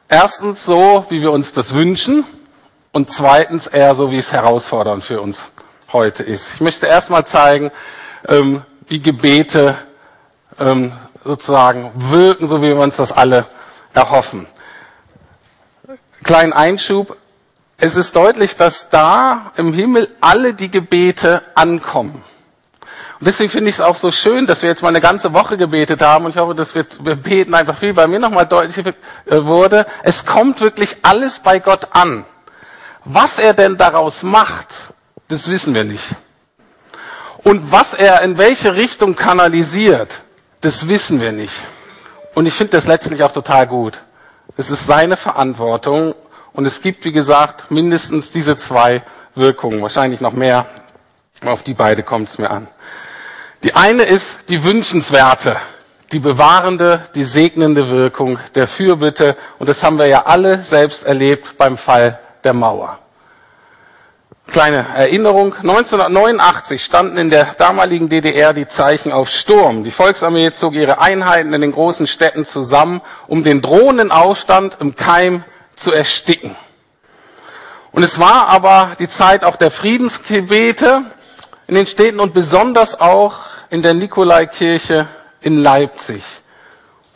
Erstens 0.08 0.64
so, 0.64 1.06
wie 1.08 1.22
wir 1.22 1.32
uns 1.32 1.52
das 1.52 1.72
wünschen 1.72 2.24
und 2.92 3.10
zweitens 3.10 3.66
eher 3.66 3.94
so, 3.94 4.10
wie 4.10 4.18
es 4.18 4.32
herausfordernd 4.32 5.02
für 5.02 5.20
uns 5.20 5.40
heute 5.92 6.22
ist. 6.22 6.54
Ich 6.54 6.60
möchte 6.60 6.86
erstmal 6.86 7.26
zeigen, 7.26 7.70
ähm, 8.28 8.62
wie 8.86 9.00
Gebete 9.00 9.76
ähm, 10.60 10.92
sozusagen 11.24 11.90
wirken, 11.94 12.48
so 12.48 12.62
wie 12.62 12.68
wir 12.68 12.78
uns 12.78 12.96
das 12.96 13.12
alle 13.12 13.46
erhoffen. 13.92 14.46
Kleinen 16.22 16.52
Einschub. 16.52 17.16
Es 17.78 17.96
ist 17.96 18.14
deutlich, 18.14 18.56
dass 18.56 18.90
da 18.90 19.52
im 19.56 19.72
Himmel 19.72 20.08
alle 20.20 20.52
die 20.52 20.70
Gebete 20.70 21.42
ankommen. 21.54 22.22
Und 23.20 23.26
deswegen 23.26 23.50
finde 23.50 23.70
ich 23.70 23.76
es 23.76 23.80
auch 23.80 23.96
so 23.96 24.10
schön, 24.10 24.46
dass 24.46 24.62
wir 24.62 24.70
jetzt 24.70 24.82
mal 24.82 24.88
eine 24.88 25.00
ganze 25.00 25.32
Woche 25.32 25.56
gebetet 25.56 26.00
haben 26.00 26.24
und 26.24 26.30
ich 26.30 26.40
hoffe, 26.40 26.54
dass 26.54 26.74
wir, 26.74 26.86
wir 27.00 27.16
beten 27.16 27.54
einfach 27.54 27.76
viel, 27.76 27.94
weil 27.96 28.08
mir 28.08 28.18
nochmal 28.18 28.46
deutlich 28.46 28.86
äh, 28.86 29.44
wurde, 29.44 29.86
es 30.02 30.24
kommt 30.24 30.60
wirklich 30.60 30.96
alles 31.02 31.38
bei 31.38 31.58
Gott 31.58 31.88
an. 31.92 32.24
Was 33.04 33.38
er 33.38 33.54
denn 33.54 33.76
daraus 33.76 34.22
macht, 34.22 34.68
das 35.28 35.48
wissen 35.50 35.74
wir 35.74 35.84
nicht. 35.84 36.04
Und 37.44 37.72
was 37.72 37.94
er 37.94 38.22
in 38.22 38.36
welche 38.36 38.74
Richtung 38.74 39.16
kanalisiert, 39.16 40.22
das 40.60 40.88
wissen 40.88 41.20
wir 41.20 41.32
nicht. 41.32 41.54
Und 42.34 42.46
ich 42.46 42.54
finde 42.54 42.72
das 42.72 42.86
letztlich 42.86 43.22
auch 43.22 43.32
total 43.32 43.66
gut. 43.66 44.00
Es 44.56 44.70
ist 44.70 44.86
seine 44.86 45.16
Verantwortung 45.16 46.14
und 46.52 46.66
es 46.66 46.82
gibt, 46.82 47.04
wie 47.04 47.12
gesagt, 47.12 47.70
mindestens 47.70 48.30
diese 48.30 48.56
zwei 48.56 49.02
Wirkungen, 49.34 49.82
wahrscheinlich 49.82 50.20
noch 50.20 50.32
mehr. 50.32 50.66
Auf 51.44 51.62
die 51.62 51.74
beide 51.74 52.02
kommt 52.02 52.28
es 52.28 52.38
mir 52.38 52.50
an. 52.50 52.68
Die 53.62 53.74
eine 53.74 54.04
ist 54.04 54.38
die 54.48 54.62
wünschenswerte, 54.62 55.56
die 56.12 56.18
bewahrende, 56.18 57.06
die 57.14 57.24
segnende 57.24 57.90
Wirkung 57.90 58.38
der 58.54 58.68
Fürbitte. 58.68 59.36
Und 59.58 59.68
das 59.68 59.82
haben 59.82 59.98
wir 59.98 60.06
ja 60.06 60.26
alle 60.26 60.62
selbst 60.62 61.04
erlebt 61.04 61.58
beim 61.58 61.76
Fall 61.76 62.18
der 62.44 62.54
Mauer. 62.54 62.99
Kleine 64.50 64.84
Erinnerung. 64.96 65.54
1989 65.54 66.82
standen 66.82 67.16
in 67.18 67.30
der 67.30 67.54
damaligen 67.54 68.08
DDR 68.08 68.52
die 68.52 68.66
Zeichen 68.66 69.12
auf 69.12 69.30
Sturm. 69.30 69.84
Die 69.84 69.92
Volksarmee 69.92 70.50
zog 70.50 70.74
ihre 70.74 71.00
Einheiten 71.00 71.52
in 71.52 71.60
den 71.60 71.70
großen 71.70 72.08
Städten 72.08 72.44
zusammen, 72.44 73.00
um 73.28 73.44
den 73.44 73.62
drohenden 73.62 74.10
Aufstand 74.10 74.78
im 74.80 74.96
Keim 74.96 75.44
zu 75.76 75.92
ersticken. 75.92 76.56
Und 77.92 78.02
es 78.02 78.18
war 78.18 78.48
aber 78.48 78.92
die 78.98 79.08
Zeit 79.08 79.44
auch 79.44 79.54
der 79.54 79.70
Friedensgebete 79.70 81.02
in 81.68 81.76
den 81.76 81.86
Städten 81.86 82.18
und 82.18 82.34
besonders 82.34 83.00
auch 83.00 83.42
in 83.70 83.82
der 83.82 83.94
Nikolaikirche 83.94 85.06
in 85.42 85.62
Leipzig, 85.62 86.24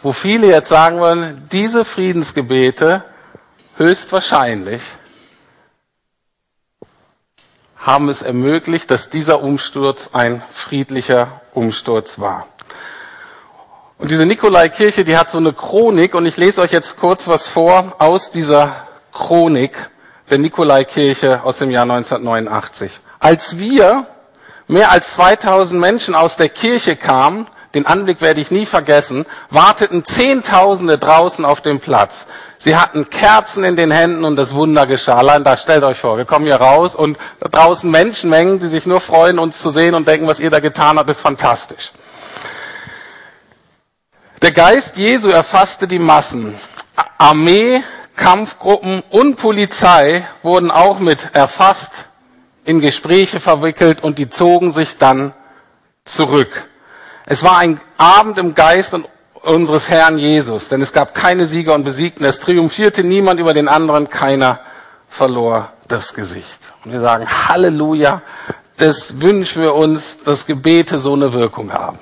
wo 0.03 0.12
viele 0.12 0.47
jetzt 0.47 0.68
sagen 0.68 1.01
wollen, 1.01 1.49
diese 1.51 1.85
Friedensgebete 1.85 3.03
höchstwahrscheinlich 3.77 4.83
haben 7.85 8.09
es 8.09 8.23
ermöglicht, 8.23 8.90
dass 8.90 9.11
dieser 9.11 9.42
Umsturz 9.42 10.11
ein 10.14 10.42
friedlicher 10.51 11.40
Umsturz 11.53 12.18
war. 12.18 12.47
Und 13.99 14.11
diese 14.11 14.27
Nikolaikirche, 14.27 15.05
die 15.05 15.16
hat 15.16 15.31
so 15.31 15.38
eine 15.38 15.53
Chronik 15.53 16.14
und 16.14 16.27
ich 16.27 16.37
lese 16.37 16.62
euch 16.62 16.73
jetzt 16.73 16.97
kurz 16.97 17.29
was 17.29 17.47
vor 17.47 17.94
aus 17.99 18.31
dieser 18.31 18.87
Chronik 19.12 19.73
der 20.31 20.38
Nikolaikirche 20.38 21.44
aus 21.44 21.59
dem 21.59 21.70
Jahr 21.70 21.83
1989. 21.83 22.90
Als 23.20 23.59
wir 23.59 24.07
mehr 24.66 24.90
als 24.90 25.14
2000 25.14 25.79
Menschen 25.79 26.14
aus 26.14 26.37
der 26.37 26.49
Kirche 26.49 26.97
kamen, 26.97 27.47
den 27.75 27.87
Anblick 27.87 28.21
werde 28.21 28.41
ich 28.41 28.51
nie 28.51 28.67
vergessen, 28.67 29.27
warteten 29.51 30.05
Zehntausende 30.05 30.97
draußen 30.97 31.45
auf 31.45 31.61
dem 31.61 31.81
Platz. 31.81 32.27
Sie 32.57 32.77
hatten 32.77 33.11
Kerzen 33.11 33.65
in 33.65 33.77
den 33.77 33.91
Händen 33.91 34.25
und 34.25 34.37
das 34.37 34.55
Wunder 34.55 34.87
geschah. 34.87 35.17
Allein 35.17 35.45
da 35.45 35.57
stellt 35.57 35.83
euch 35.85 35.99
vor, 35.99 36.17
wir 36.17 36.25
kommen 36.25 36.47
hier 36.47 36.57
raus 36.57 36.95
und 36.95 37.19
da 37.41 37.49
draußen 37.49 37.91
Menschenmengen, 37.91 38.61
die 38.61 38.69
sich 38.69 38.87
nur 38.87 39.01
freuen, 39.01 39.39
uns 39.39 39.61
zu 39.61 39.71
sehen 39.71 39.95
und 39.95 40.07
denken, 40.07 40.27
was 40.29 40.41
ihr 40.41 40.51
da 40.51 40.61
getan 40.61 40.99
habt, 40.99 41.11
ist 41.11 41.21
fantastisch. 41.21 41.93
Der 44.41 44.53
Geist 44.53 44.97
Jesu 44.97 45.29
erfasste 45.29 45.89
die 45.89 45.99
Massen. 45.99 46.55
Armee, 47.19 47.83
Kampfgruppen 48.15 49.03
und 49.11 49.37
Polizei 49.37 50.27
wurden 50.43 50.71
auch 50.71 51.01
mit 51.01 51.31
erfasst, 51.33 52.07
in 52.65 52.81
Gespräche 52.81 53.41
verwickelt 53.41 54.03
und 54.03 54.19
die 54.19 54.31
zogen 54.31 54.73
sich 54.73 54.99
dann 54.99 55.33
zurück. 56.05 56.69
Es 57.27 57.43
war 57.43 57.59
ein 57.59 57.81
Abend 57.97 58.39
im 58.39 58.55
Geist 58.55 58.95
unseres 59.43 59.89
Herrn 59.89 60.19
Jesus, 60.19 60.69
denn 60.69 60.83
es 60.83 60.93
gab 60.93 61.15
keine 61.15 61.47
Sieger 61.47 61.75
und 61.75 61.85
Besiegten. 61.85 62.25
Es 62.25 62.39
triumphierte 62.39 63.03
niemand 63.03 63.41
über 63.41 63.55
den 63.55 63.69
anderen, 63.69 64.11
keiner 64.11 64.61
verlor 65.09 65.73
das 65.89 66.15
Gesicht. 66.15 66.59
Und 66.85 66.93
wir 66.93 67.01
sagen, 67.01 67.27
Halleluja, 67.49 68.23
das 68.77 69.21
wünschen 69.21 69.63
wir 69.63 69.75
uns, 69.75 70.17
dass 70.25 70.47
Gebete 70.47 70.99
so 70.99 71.15
eine 71.15 71.33
Wirkung 71.33 71.73
haben. 71.73 71.99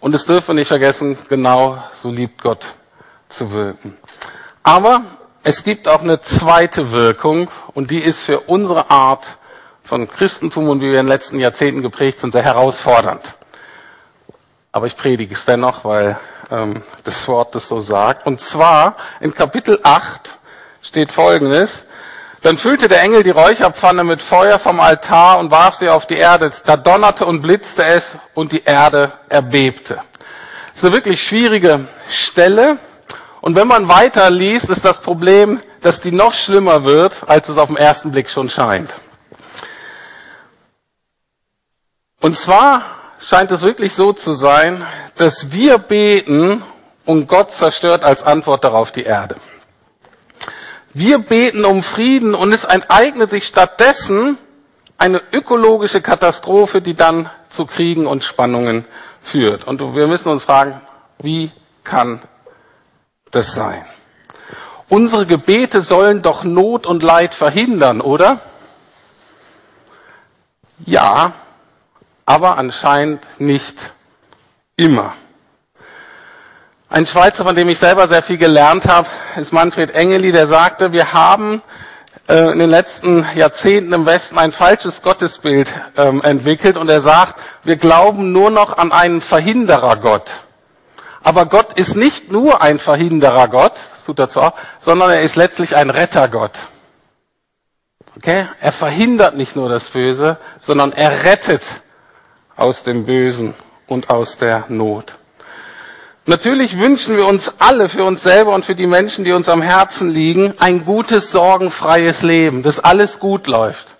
Und 0.00 0.14
es 0.14 0.24
dürfen 0.24 0.48
wir 0.48 0.54
nicht 0.54 0.68
vergessen, 0.68 1.18
genau 1.28 1.82
so 1.92 2.10
liebt 2.10 2.42
Gott 2.42 2.72
zu 3.28 3.52
wirken. 3.52 3.96
Aber 4.62 5.02
es 5.44 5.62
gibt 5.62 5.88
auch 5.88 6.02
eine 6.02 6.20
zweite 6.20 6.90
Wirkung 6.90 7.48
und 7.74 7.90
die 7.90 8.00
ist 8.00 8.22
für 8.22 8.40
unsere 8.40 8.90
Art 8.90 9.38
von 9.84 10.08
Christentum 10.08 10.68
und 10.68 10.80
wie 10.80 10.90
wir 10.90 11.00
in 11.00 11.06
den 11.06 11.08
letzten 11.08 11.38
Jahrzehnten 11.38 11.82
geprägt 11.82 12.20
sind, 12.20 12.32
sehr 12.32 12.42
herausfordernd. 12.42 13.22
Aber 14.72 14.86
ich 14.86 14.96
predige 14.96 15.34
es 15.34 15.44
dennoch, 15.44 15.84
weil 15.84 16.18
ähm, 16.50 16.82
das 17.04 17.26
Wort 17.26 17.54
das 17.54 17.68
so 17.68 17.80
sagt. 17.80 18.26
Und 18.26 18.40
zwar 18.40 18.96
in 19.20 19.34
Kapitel 19.34 19.80
8 19.82 20.38
steht 20.82 21.10
Folgendes. 21.10 21.84
Dann 22.42 22.56
füllte 22.56 22.88
der 22.88 23.02
Engel 23.02 23.22
die 23.22 23.30
Räucherpfanne 23.30 24.04
mit 24.04 24.22
Feuer 24.22 24.58
vom 24.58 24.80
Altar 24.80 25.40
und 25.40 25.50
warf 25.50 25.74
sie 25.74 25.88
auf 25.88 26.06
die 26.06 26.16
Erde. 26.16 26.50
Da 26.64 26.76
donnerte 26.76 27.26
und 27.26 27.42
blitzte 27.42 27.84
es 27.84 28.16
und 28.34 28.52
die 28.52 28.62
Erde 28.64 29.12
erbebte. 29.28 29.96
Das 30.68 30.76
ist 30.76 30.84
eine 30.84 30.94
wirklich 30.94 31.22
schwierige 31.22 31.88
Stelle. 32.08 32.78
Und 33.40 33.56
wenn 33.56 33.66
man 33.66 33.88
weiter 33.88 34.30
liest, 34.30 34.70
ist 34.70 34.84
das 34.84 35.00
Problem, 35.00 35.60
dass 35.82 36.00
die 36.00 36.12
noch 36.12 36.32
schlimmer 36.32 36.84
wird, 36.84 37.28
als 37.28 37.48
es 37.48 37.58
auf 37.58 37.68
den 37.68 37.76
ersten 37.76 38.10
Blick 38.10 38.30
schon 38.30 38.48
scheint. 38.48 38.92
Und 42.20 42.38
zwar 42.38 42.82
scheint 43.20 43.50
es 43.50 43.62
wirklich 43.62 43.94
so 43.94 44.12
zu 44.12 44.32
sein, 44.32 44.84
dass 45.16 45.52
wir 45.52 45.78
beten 45.78 46.62
und 47.04 47.28
Gott 47.28 47.52
zerstört 47.52 48.04
als 48.04 48.22
Antwort 48.22 48.64
darauf 48.64 48.92
die 48.92 49.02
Erde. 49.02 49.36
Wir 50.92 51.18
beten 51.18 51.64
um 51.64 51.82
Frieden 51.82 52.34
und 52.34 52.52
es 52.52 52.64
ereignet 52.64 53.30
sich 53.30 53.46
stattdessen 53.46 54.38
eine 54.98 55.22
ökologische 55.32 56.00
Katastrophe, 56.00 56.82
die 56.82 56.94
dann 56.94 57.30
zu 57.48 57.64
Kriegen 57.66 58.06
und 58.06 58.24
Spannungen 58.24 58.84
führt. 59.22 59.66
Und 59.66 59.94
wir 59.94 60.06
müssen 60.06 60.28
uns 60.28 60.44
fragen, 60.44 60.80
wie 61.18 61.52
kann 61.84 62.20
das 63.30 63.54
sein? 63.54 63.84
Unsere 64.88 65.24
Gebete 65.26 65.82
sollen 65.82 66.22
doch 66.22 66.42
Not 66.42 66.86
und 66.86 67.02
Leid 67.02 67.34
verhindern, 67.34 68.00
oder? 68.00 68.40
Ja, 70.84 71.32
aber 72.30 72.58
anscheinend 72.58 73.26
nicht 73.40 73.90
immer. 74.76 75.14
Ein 76.88 77.04
Schweizer, 77.04 77.44
von 77.44 77.56
dem 77.56 77.68
ich 77.68 77.80
selber 77.80 78.06
sehr 78.06 78.22
viel 78.22 78.38
gelernt 78.38 78.86
habe, 78.86 79.08
ist 79.34 79.52
Manfred 79.52 79.90
Engeli, 79.96 80.30
der 80.30 80.46
sagte, 80.46 80.92
wir 80.92 81.12
haben 81.12 81.60
äh, 82.28 82.52
in 82.52 82.60
den 82.60 82.70
letzten 82.70 83.26
Jahrzehnten 83.34 83.92
im 83.92 84.06
Westen 84.06 84.38
ein 84.38 84.52
falsches 84.52 85.02
Gottesbild 85.02 85.66
ähm, 85.96 86.22
entwickelt 86.22 86.76
und 86.76 86.88
er 86.88 87.00
sagt, 87.00 87.40
wir 87.64 87.74
glauben 87.74 88.30
nur 88.30 88.50
noch 88.50 88.78
an 88.78 88.92
einen 88.92 89.22
Verhinderer 89.22 89.96
Gott. 89.96 90.30
Aber 91.24 91.46
Gott 91.46 91.72
ist 91.72 91.96
nicht 91.96 92.30
nur 92.30 92.62
ein 92.62 92.78
Verhinderer 92.78 93.48
Gott, 93.48 93.72
das 93.92 94.04
tut 94.04 94.20
er 94.20 94.28
zwar 94.28 94.54
sondern 94.78 95.10
er 95.10 95.22
ist 95.22 95.34
letztlich 95.34 95.74
ein 95.74 95.90
Rettergott. 95.90 96.52
Okay? 98.16 98.46
Er 98.60 98.70
verhindert 98.70 99.34
nicht 99.34 99.56
nur 99.56 99.68
das 99.68 99.88
Böse, 99.88 100.36
sondern 100.60 100.92
er 100.92 101.24
rettet 101.24 101.64
aus 102.60 102.82
dem 102.82 103.06
Bösen 103.06 103.54
und 103.86 104.10
aus 104.10 104.38
der 104.38 104.64
Not. 104.68 105.16
Natürlich 106.26 106.78
wünschen 106.78 107.16
wir 107.16 107.26
uns 107.26 107.54
alle 107.58 107.88
für 107.88 108.04
uns 108.04 108.22
selber 108.22 108.52
und 108.52 108.64
für 108.64 108.74
die 108.74 108.86
Menschen, 108.86 109.24
die 109.24 109.32
uns 109.32 109.48
am 109.48 109.62
Herzen 109.62 110.10
liegen, 110.10 110.54
ein 110.60 110.84
gutes, 110.84 111.32
sorgenfreies 111.32 112.22
Leben, 112.22 112.62
dass 112.62 112.78
alles 112.78 113.18
gut 113.18 113.46
läuft. 113.46 113.96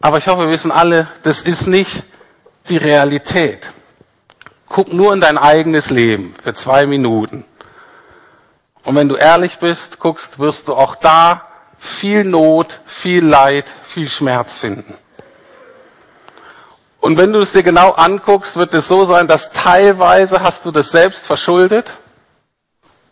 Aber 0.00 0.18
ich 0.18 0.28
hoffe, 0.28 0.42
wir 0.42 0.50
wissen 0.50 0.70
alle, 0.70 1.08
das 1.24 1.42
ist 1.42 1.66
nicht 1.66 2.04
die 2.68 2.78
Realität. 2.78 3.72
Guck 4.68 4.92
nur 4.92 5.12
in 5.12 5.20
dein 5.20 5.36
eigenes 5.36 5.90
Leben 5.90 6.34
für 6.42 6.54
zwei 6.54 6.86
Minuten. 6.86 7.44
Und 8.84 8.94
wenn 8.94 9.08
du 9.08 9.16
ehrlich 9.16 9.58
bist, 9.58 9.98
guckst, 9.98 10.38
wirst 10.38 10.68
du 10.68 10.74
auch 10.74 10.94
da 10.94 11.48
viel 11.78 12.24
Not, 12.24 12.80
viel 12.86 13.24
Leid, 13.24 13.66
viel 13.82 14.08
Schmerz 14.08 14.56
finden. 14.56 14.94
Und 17.00 17.16
wenn 17.16 17.32
du 17.32 17.40
es 17.40 17.52
dir 17.52 17.62
genau 17.62 17.92
anguckst, 17.92 18.56
wird 18.56 18.74
es 18.74 18.86
so 18.86 19.06
sein, 19.06 19.26
dass 19.26 19.50
teilweise 19.50 20.42
hast 20.42 20.66
du 20.66 20.70
das 20.70 20.90
selbst 20.90 21.26
verschuldet 21.26 21.94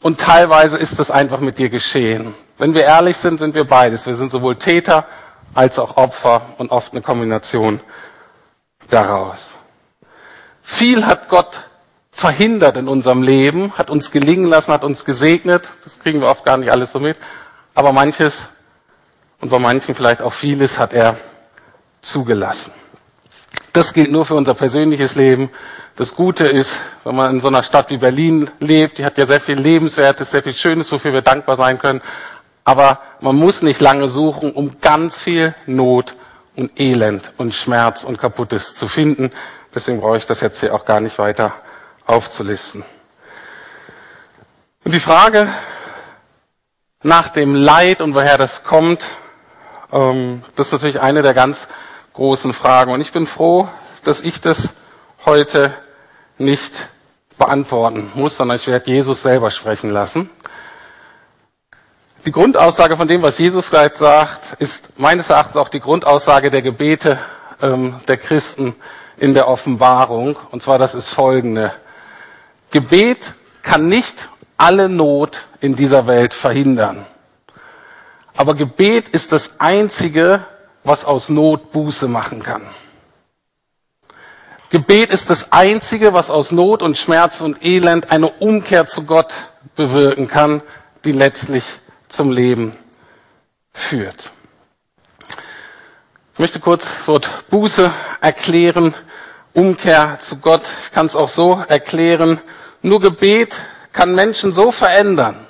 und 0.03 0.21
teilweise 0.21 0.77
ist 0.77 1.01
es 1.01 1.11
einfach 1.11 1.41
mit 1.41 1.59
dir 1.59 1.71
geschehen. 1.71 2.35
Wenn 2.59 2.75
wir 2.75 2.85
ehrlich 2.85 3.17
sind, 3.17 3.39
sind 3.39 3.55
wir 3.55 3.65
beides. 3.65 4.07
Wir 4.07 4.15
sind 4.15 4.31
sowohl 4.31 4.57
Täter 4.57 5.07
als 5.55 5.79
auch 5.79 5.97
Opfer 5.97 6.43
und 6.59 6.71
oft 6.71 6.93
eine 6.93 7.01
Kombination 7.01 7.81
daraus. 8.91 9.55
Viel 10.63 11.07
hat 11.07 11.31
Gott 11.31 11.63
verhindert 12.13 12.77
in 12.77 12.89
unserem 12.89 13.23
Leben, 13.23 13.73
hat 13.79 13.91
uns 13.91 14.11
gelingen 14.11 14.47
lassen, 14.47 14.73
hat 14.73 14.85
uns 14.85 15.05
gesegnet. 15.05 15.71
Das 15.85 15.99
kriegen 15.99 16.21
wir 16.21 16.29
oft 16.29 16.45
gar 16.45 16.59
nicht 16.59 16.71
alles 16.71 16.93
so 16.93 17.01
mit. 17.01 17.17
Aber 17.75 17.93
manches 17.93 18.49
und 19.41 19.51
bei 19.51 19.59
manchen 19.59 19.95
vielleicht 19.95 20.21
auch 20.21 20.33
vieles 20.33 20.79
hat 20.79 20.93
er 20.93 21.17
zugelassen. 22.03 22.73
Das 23.79 23.93
gilt 23.93 24.11
nur 24.11 24.27
für 24.27 24.35
unser 24.35 24.55
persönliches 24.55 25.15
Leben. 25.15 25.51
Das 25.95 26.17
Gute 26.17 26.49
ist, 26.49 26.81
wenn 27.05 27.15
man 27.15 27.37
in 27.37 27.41
so 27.41 27.47
einer 27.47 27.63
Stadt 27.63 27.91
wie 27.91 27.99
Berlin 27.99 28.51
lebt, 28.59 28.99
die 28.99 29.05
hat 29.05 29.17
ja 29.19 29.25
sehr 29.25 29.41
viel 29.41 29.57
Lebenswertes, 29.57 30.33
sehr 30.33 30.43
viel 30.43 30.55
Schönes, 30.55 30.91
wofür 30.91 31.13
wir 31.13 31.23
dankbar 31.23 31.55
sein 31.55 31.79
können. 31.79 32.03
Aber 32.65 32.99
man 33.21 33.37
muss 33.37 33.63
nicht 33.63 33.81
lange 33.81 34.09
suchen, 34.09 34.51
um 34.51 34.81
ganz 34.81 35.23
viel 35.23 35.55
Not 35.67 36.17
und 36.57 36.81
Elend 36.81 37.31
und 37.37 37.55
Schmerz 37.55 38.03
und 38.03 38.19
Kaputtes 38.19 38.75
zu 38.75 38.89
finden. 38.89 39.31
Deswegen 39.73 40.01
brauche 40.01 40.17
ich 40.17 40.27
das 40.27 40.41
jetzt 40.41 40.59
hier 40.59 40.75
auch 40.75 40.85
gar 40.85 40.99
nicht 40.99 41.17
weiter 41.21 41.53
aufzulisten. 42.05 42.85
Und 44.85 44.93
die 44.93 44.99
Frage 44.99 45.49
nach 47.05 47.29
dem 47.29 47.55
Leid 47.55 48.03
und 48.03 48.17
woher 48.17 48.39
das 48.39 48.65
kommt, 48.65 49.05
ähm, 49.93 50.43
das 50.57 50.67
ist 50.67 50.73
natürlich 50.73 51.01
eine 51.01 51.23
der 51.23 51.35
ganz 51.35 51.69
großen 52.19 52.53
Fragen. 52.53 52.91
Und 52.91 53.01
ich 53.01 53.13
bin 53.13 53.29
froh, 53.29 53.69
dass 54.03 54.23
ich 54.23 54.41
das 54.41 54.75
heute 55.25 55.73
nicht 56.37 56.89
beantworten 57.39 58.11
muss, 58.15 58.37
sondern 58.37 58.57
ich 58.57 58.67
werde 58.67 58.91
Jesus 58.91 59.23
selber 59.23 59.53
sprechen 59.53 59.91
lassen. 59.91 60.29
Die 62.27 62.33
Grundaussage 62.33 62.97
von 62.97 63.07
dem, 63.07 63.23
was 63.23 63.39
Jesus 63.39 63.67
vielleicht 63.67 63.95
sagt, 63.95 64.61
ist 64.61 64.99
meines 64.99 65.31
Erachtens 65.31 65.57
auch 65.57 65.69
die 65.69 65.79
Grundaussage 65.79 66.51
der 66.51 66.63
Gebete 66.63 67.21
ähm, 67.63 67.95
der 68.09 68.17
Christen 68.17 68.75
in 69.17 69.33
der 69.33 69.47
Offenbarung. 69.47 70.37
Und 70.51 70.61
zwar 70.61 70.79
das 70.79 70.97
ist 70.97 71.11
folgende. 71.11 71.73
Gebet 72.73 73.35
kann 73.63 73.89
nicht 73.89 74.29
alle 74.57 74.89
Not 74.89 75.47
in 75.61 75.77
dieser 75.77 76.09
Welt 76.09 76.35
verhindern. 76.35 77.07
Aber 78.35 78.57
Gebet 78.57 79.09
ist 79.09 79.31
das 79.31 79.61
Einzige, 79.61 80.45
was 80.85 81.05
aus 81.05 81.29
Not 81.29 81.73
Buße 81.73 82.09
machen 82.09 82.43
kann. 82.43 82.63
Gebet 84.71 85.11
ist 85.11 85.31
das 85.31 85.51
Einzige, 85.51 86.13
was 86.13 86.31
aus 86.31 86.53
Not 86.53 86.83
und 86.83 86.99
Schmerz 86.99 87.41
und 87.41 87.65
Elend 87.65 88.11
eine 88.11 88.29
Umkehr 88.29 88.87
zu 88.87 89.05
Gott 89.05 89.33
bewirken 89.77 90.29
kann, 90.29 90.63
die 91.05 91.13
letztlich 91.13 91.65
zum 92.09 92.31
Leben 92.31 92.77
führt. 93.73 94.31
Ich 96.35 96.39
möchte 96.39 96.61
kurz 96.61 96.85
das 96.85 97.09
Wort 97.09 97.49
Buße 97.49 97.91
erklären, 98.21 98.95
Umkehr 99.55 100.19
zu 100.21 100.37
Gott. 100.37 100.63
Ich 100.85 100.93
kann 100.93 101.07
es 101.07 101.17
auch 101.17 101.29
so 101.29 101.65
erklären. 101.67 102.41
Nur 102.83 103.01
Gebet 103.01 103.57
kann 103.93 104.15
Menschen 104.15 104.53
so 104.53 104.71
verändern, 104.71 105.48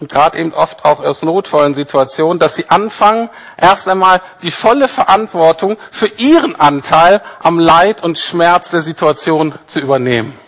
und 0.00 0.10
gerade 0.10 0.38
eben 0.38 0.54
oft 0.54 0.84
auch 0.84 1.00
aus 1.00 1.22
notvollen 1.22 1.74
Situationen, 1.74 2.38
dass 2.38 2.54
sie 2.54 2.70
anfangen, 2.70 3.30
erst 3.56 3.88
einmal 3.88 4.20
die 4.42 4.52
volle 4.52 4.86
Verantwortung 4.86 5.76
für 5.90 6.06
ihren 6.06 6.54
Anteil 6.54 7.20
am 7.40 7.58
Leid 7.58 8.02
und 8.04 8.18
Schmerz 8.18 8.70
der 8.70 8.82
Situation 8.82 9.54
zu 9.66 9.80
übernehmen. 9.80 10.38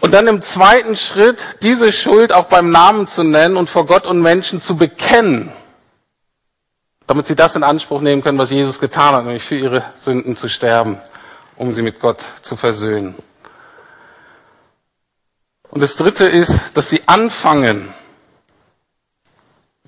Und 0.00 0.12
dann 0.12 0.26
im 0.26 0.42
zweiten 0.42 0.96
Schritt 0.96 1.38
diese 1.62 1.92
Schuld 1.92 2.32
auch 2.32 2.46
beim 2.46 2.70
Namen 2.70 3.06
zu 3.06 3.22
nennen 3.22 3.56
und 3.56 3.70
vor 3.70 3.86
Gott 3.86 4.04
und 4.04 4.20
Menschen 4.20 4.60
zu 4.60 4.76
bekennen, 4.76 5.52
damit 7.06 7.26
sie 7.26 7.36
das 7.36 7.56
in 7.56 7.62
Anspruch 7.62 8.00
nehmen 8.00 8.20
können, 8.20 8.36
was 8.36 8.50
Jesus 8.50 8.80
getan 8.80 9.14
hat, 9.14 9.24
nämlich 9.24 9.44
für 9.44 9.54
ihre 9.54 9.84
Sünden 9.96 10.36
zu 10.36 10.48
sterben, 10.48 10.98
um 11.56 11.72
sie 11.72 11.82
mit 11.82 12.00
Gott 12.00 12.22
zu 12.42 12.56
versöhnen. 12.56 13.14
Und 15.72 15.80
das 15.80 15.96
Dritte 15.96 16.26
ist, 16.26 16.52
dass 16.74 16.90
sie 16.90 17.00
anfangen, 17.06 17.94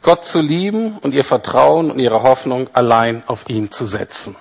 Gott 0.01 0.25
zu 0.25 0.41
lieben 0.41 0.97
und 0.97 1.13
ihr 1.13 1.25
Vertrauen 1.25 1.91
und 1.91 1.99
ihre 1.99 2.23
Hoffnung 2.23 2.71
allein 2.73 3.23
auf 3.27 3.51
ihn 3.51 3.71
zu 3.71 3.85
setzen. 3.85 4.35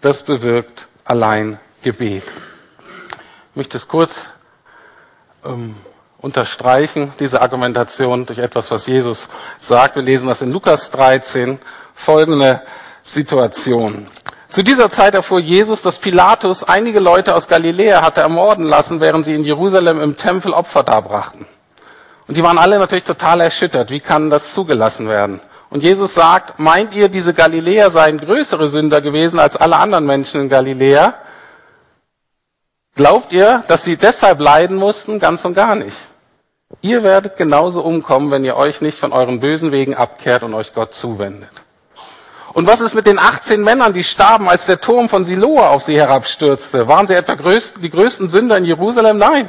Das 0.00 0.22
bewirkt 0.22 0.88
allein 1.04 1.60
Gebet. 1.82 2.22
Ich 2.22 3.56
möchte 3.56 3.76
es 3.76 3.88
kurz 3.88 4.28
ähm, 5.44 5.76
unterstreichen, 6.16 7.12
diese 7.20 7.42
Argumentation, 7.42 8.24
durch 8.24 8.38
etwas, 8.38 8.70
was 8.70 8.86
Jesus 8.86 9.28
sagt. 9.60 9.96
Wir 9.96 10.02
lesen 10.02 10.28
das 10.28 10.40
in 10.40 10.50
Lukas 10.50 10.90
13, 10.92 11.58
folgende 11.94 12.62
Situation. 13.02 14.08
Zu 14.50 14.64
dieser 14.64 14.90
Zeit 14.90 15.14
erfuhr 15.14 15.38
Jesus, 15.38 15.82
dass 15.82 16.00
Pilatus 16.00 16.64
einige 16.64 16.98
Leute 16.98 17.36
aus 17.36 17.46
Galiläa 17.46 18.02
hatte 18.02 18.20
ermorden 18.20 18.64
lassen, 18.64 19.00
während 19.00 19.24
sie 19.24 19.34
in 19.34 19.44
Jerusalem 19.44 20.00
im 20.00 20.16
Tempel 20.16 20.52
Opfer 20.52 20.82
darbrachten. 20.82 21.46
Und 22.26 22.36
die 22.36 22.42
waren 22.42 22.58
alle 22.58 22.80
natürlich 22.80 23.04
total 23.04 23.42
erschüttert. 23.42 23.92
Wie 23.92 24.00
kann 24.00 24.28
das 24.28 24.52
zugelassen 24.52 25.08
werden? 25.08 25.40
Und 25.70 25.84
Jesus 25.84 26.14
sagt, 26.14 26.58
meint 26.58 26.94
ihr, 26.94 27.08
diese 27.08 27.32
Galiläer 27.32 27.90
seien 27.90 28.18
größere 28.18 28.66
Sünder 28.66 29.00
gewesen 29.00 29.38
als 29.38 29.56
alle 29.56 29.76
anderen 29.76 30.04
Menschen 30.04 30.40
in 30.40 30.48
Galiläa? 30.48 31.14
Glaubt 32.96 33.32
ihr, 33.32 33.62
dass 33.68 33.84
sie 33.84 33.96
deshalb 33.96 34.40
leiden 34.40 34.76
mussten? 34.76 35.20
Ganz 35.20 35.44
und 35.44 35.54
gar 35.54 35.76
nicht. 35.76 35.96
Ihr 36.80 37.04
werdet 37.04 37.36
genauso 37.36 37.82
umkommen, 37.82 38.32
wenn 38.32 38.44
ihr 38.44 38.56
euch 38.56 38.80
nicht 38.80 38.98
von 38.98 39.12
euren 39.12 39.38
bösen 39.38 39.70
Wegen 39.70 39.94
abkehrt 39.94 40.42
und 40.42 40.54
euch 40.54 40.74
Gott 40.74 40.92
zuwendet. 40.92 41.50
Und 42.52 42.66
was 42.66 42.80
ist 42.80 42.94
mit 42.94 43.06
den 43.06 43.18
18 43.18 43.62
Männern, 43.62 43.92
die 43.92 44.02
starben, 44.02 44.48
als 44.48 44.66
der 44.66 44.80
Turm 44.80 45.08
von 45.08 45.24
Siloa 45.24 45.68
auf 45.68 45.84
sie 45.84 45.96
herabstürzte? 45.96 46.88
Waren 46.88 47.06
sie 47.06 47.14
etwa 47.14 47.36
die 47.36 47.90
größten 47.90 48.28
Sünder 48.28 48.56
in 48.56 48.64
Jerusalem? 48.64 49.18
Nein. 49.18 49.48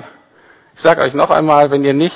Ich 0.75 0.81
sage 0.81 1.01
euch 1.01 1.13
noch 1.13 1.31
einmal, 1.31 1.71
wenn 1.71 1.83
ihr 1.83 1.93
nicht 1.93 2.15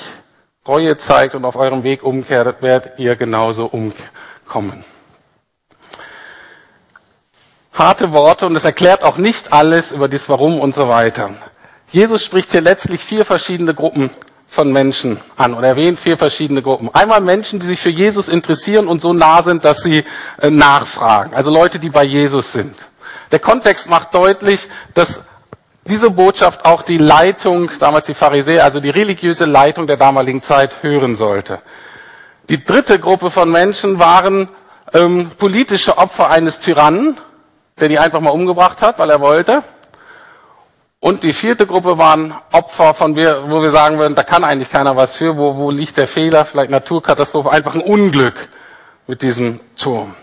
Reue 0.66 0.96
zeigt 0.96 1.34
und 1.34 1.44
auf 1.44 1.56
eurem 1.56 1.82
Weg 1.82 2.02
umkehrt, 2.02 2.62
werdet 2.62 2.98
ihr 2.98 3.16
genauso 3.16 3.66
umkommen. 3.66 4.84
Harte 7.72 8.12
Worte 8.12 8.46
und 8.46 8.56
es 8.56 8.64
erklärt 8.64 9.02
auch 9.02 9.18
nicht 9.18 9.52
alles 9.52 9.92
über 9.92 10.08
das 10.08 10.28
Warum 10.28 10.58
und 10.58 10.74
so 10.74 10.88
weiter. 10.88 11.30
Jesus 11.90 12.24
spricht 12.24 12.52
hier 12.52 12.62
letztlich 12.62 13.04
vier 13.04 13.24
verschiedene 13.24 13.74
Gruppen 13.74 14.10
von 14.56 14.72
Menschen 14.72 15.18
an 15.36 15.52
oder 15.52 15.68
erwähnt 15.68 16.00
vier 16.00 16.16
verschiedene 16.16 16.62
Gruppen. 16.62 16.88
Einmal 16.94 17.20
Menschen, 17.20 17.60
die 17.60 17.66
sich 17.66 17.78
für 17.78 17.90
Jesus 17.90 18.26
interessieren 18.26 18.88
und 18.88 19.02
so 19.02 19.12
nah 19.12 19.42
sind, 19.42 19.66
dass 19.66 19.82
sie 19.82 20.02
äh, 20.40 20.48
nachfragen. 20.48 21.34
Also 21.34 21.50
Leute, 21.50 21.78
die 21.78 21.90
bei 21.90 22.04
Jesus 22.04 22.52
sind. 22.52 22.74
Der 23.32 23.38
Kontext 23.38 23.90
macht 23.90 24.14
deutlich, 24.14 24.66
dass 24.94 25.20
diese 25.84 26.10
Botschaft 26.10 26.64
auch 26.64 26.80
die 26.80 26.96
Leitung, 26.96 27.70
damals 27.78 28.06
die 28.06 28.14
Pharisäer, 28.14 28.64
also 28.64 28.80
die 28.80 28.88
religiöse 28.88 29.44
Leitung 29.44 29.86
der 29.86 29.98
damaligen 29.98 30.42
Zeit 30.42 30.82
hören 30.82 31.16
sollte. 31.16 31.60
Die 32.48 32.64
dritte 32.64 32.98
Gruppe 32.98 33.30
von 33.30 33.50
Menschen 33.50 33.98
waren 33.98 34.48
ähm, 34.94 35.28
politische 35.36 35.98
Opfer 35.98 36.30
eines 36.30 36.60
Tyrannen, 36.60 37.18
der 37.78 37.88
die 37.88 37.98
einfach 37.98 38.20
mal 38.20 38.30
umgebracht 38.30 38.80
hat, 38.80 38.98
weil 38.98 39.10
er 39.10 39.20
wollte. 39.20 39.62
Und 41.00 41.22
die 41.22 41.32
vierte 41.32 41.66
Gruppe 41.66 41.98
waren 41.98 42.34
Opfer, 42.52 42.94
von 42.94 43.16
wir, 43.16 43.50
wo 43.50 43.62
wir 43.62 43.70
sagen 43.70 43.98
würden, 43.98 44.14
da 44.14 44.22
kann 44.22 44.44
eigentlich 44.44 44.70
keiner 44.70 44.96
was 44.96 45.14
für, 45.16 45.36
wo, 45.36 45.56
wo 45.56 45.70
liegt 45.70 45.96
der 45.96 46.08
Fehler, 46.08 46.44
vielleicht 46.44 46.70
Naturkatastrophe, 46.70 47.50
einfach 47.50 47.74
ein 47.74 47.82
Unglück 47.82 48.48
mit 49.06 49.22
diesem 49.22 49.60
Turm. 49.76 50.14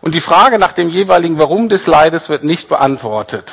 Und 0.00 0.14
die 0.14 0.20
Frage 0.20 0.58
nach 0.58 0.72
dem 0.72 0.88
jeweiligen 0.88 1.38
Warum 1.38 1.68
des 1.68 1.86
Leides 1.86 2.28
wird 2.28 2.44
nicht 2.44 2.68
beantwortet. 2.68 3.52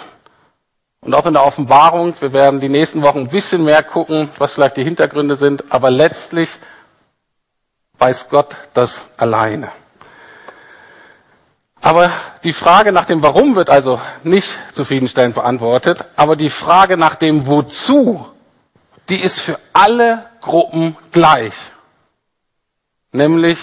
Und 1.01 1.13
auch 1.13 1.25
in 1.25 1.33
der 1.33 1.45
Offenbarung, 1.45 2.15
wir 2.19 2.33
werden 2.33 2.59
die 2.59 2.69
nächsten 2.69 3.03
Wochen 3.03 3.19
ein 3.19 3.27
bisschen 3.27 3.63
mehr 3.63 3.83
gucken, 3.83 4.29
was 4.39 4.53
vielleicht 4.53 4.77
die 4.77 4.83
Hintergründe 4.83 5.35
sind, 5.35 5.65
aber 5.71 5.91
letztlich 5.91 6.49
weiß 7.99 8.29
Gott 8.29 8.55
das 8.73 9.01
alleine. 9.17 9.71
Aber 11.85 12.11
die 12.43 12.51
Frage 12.51 12.91
nach 12.91 13.05
dem 13.05 13.21
Warum 13.21 13.55
wird 13.55 13.69
also 13.69 14.01
nicht 14.23 14.49
zufriedenstellend 14.73 15.35
beantwortet, 15.35 16.03
aber 16.15 16.35
die 16.35 16.49
Frage 16.49 16.97
nach 16.97 17.13
dem 17.13 17.45
Wozu, 17.45 18.25
die 19.07 19.21
ist 19.21 19.39
für 19.39 19.59
alle 19.71 20.25
Gruppen 20.41 20.97
gleich. 21.11 21.53
Nämlich 23.11 23.59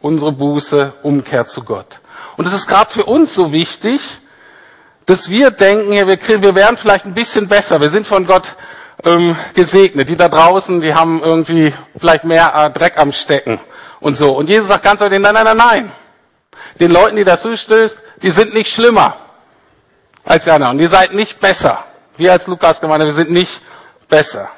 unsere 0.00 0.32
Buße, 0.32 0.94
Umkehr 1.02 1.44
zu 1.44 1.62
Gott. 1.62 2.00
Und 2.38 2.46
es 2.46 2.54
ist 2.54 2.66
gerade 2.66 2.90
für 2.90 3.04
uns 3.04 3.34
so 3.34 3.52
wichtig, 3.52 4.00
dass 5.04 5.28
wir 5.28 5.50
denken, 5.50 5.90
wir, 5.90 6.42
wir 6.42 6.54
werden 6.54 6.78
vielleicht 6.78 7.04
ein 7.04 7.12
bisschen 7.12 7.46
besser. 7.46 7.78
Wir 7.78 7.90
sind 7.90 8.06
von 8.06 8.26
Gott 8.26 8.56
ähm, 9.04 9.36
gesegnet. 9.52 10.08
Die 10.08 10.16
da 10.16 10.30
draußen, 10.30 10.80
die 10.80 10.94
haben 10.94 11.22
irgendwie 11.22 11.74
vielleicht 11.98 12.24
mehr 12.24 12.54
äh, 12.54 12.70
Dreck 12.70 12.96
am 12.96 13.12
Stecken 13.12 13.60
und 14.00 14.16
so. 14.16 14.34
Und 14.34 14.48
Jesus 14.48 14.68
sagt 14.68 14.82
ganz 14.82 15.00
deutlich, 15.00 15.20
nein, 15.20 15.34
nein, 15.34 15.44
nein, 15.44 15.56
nein. 15.58 15.92
Den 16.78 16.90
Leuten, 16.90 17.16
die 17.16 17.24
das 17.24 17.42
zustößt, 17.42 18.00
die 18.22 18.30
sind 18.30 18.54
nicht 18.54 18.72
schlimmer 18.72 19.16
als 20.24 20.44
die 20.44 20.50
anderen. 20.50 20.76
Und 20.76 20.82
ihr 20.82 20.88
seid 20.88 21.14
nicht 21.14 21.40
besser. 21.40 21.84
Wir 22.16 22.32
als 22.32 22.46
Lukas-Gemeinde, 22.46 23.06
wir 23.06 23.14
sind 23.14 23.30
nicht 23.30 23.62
besser. 24.08 24.48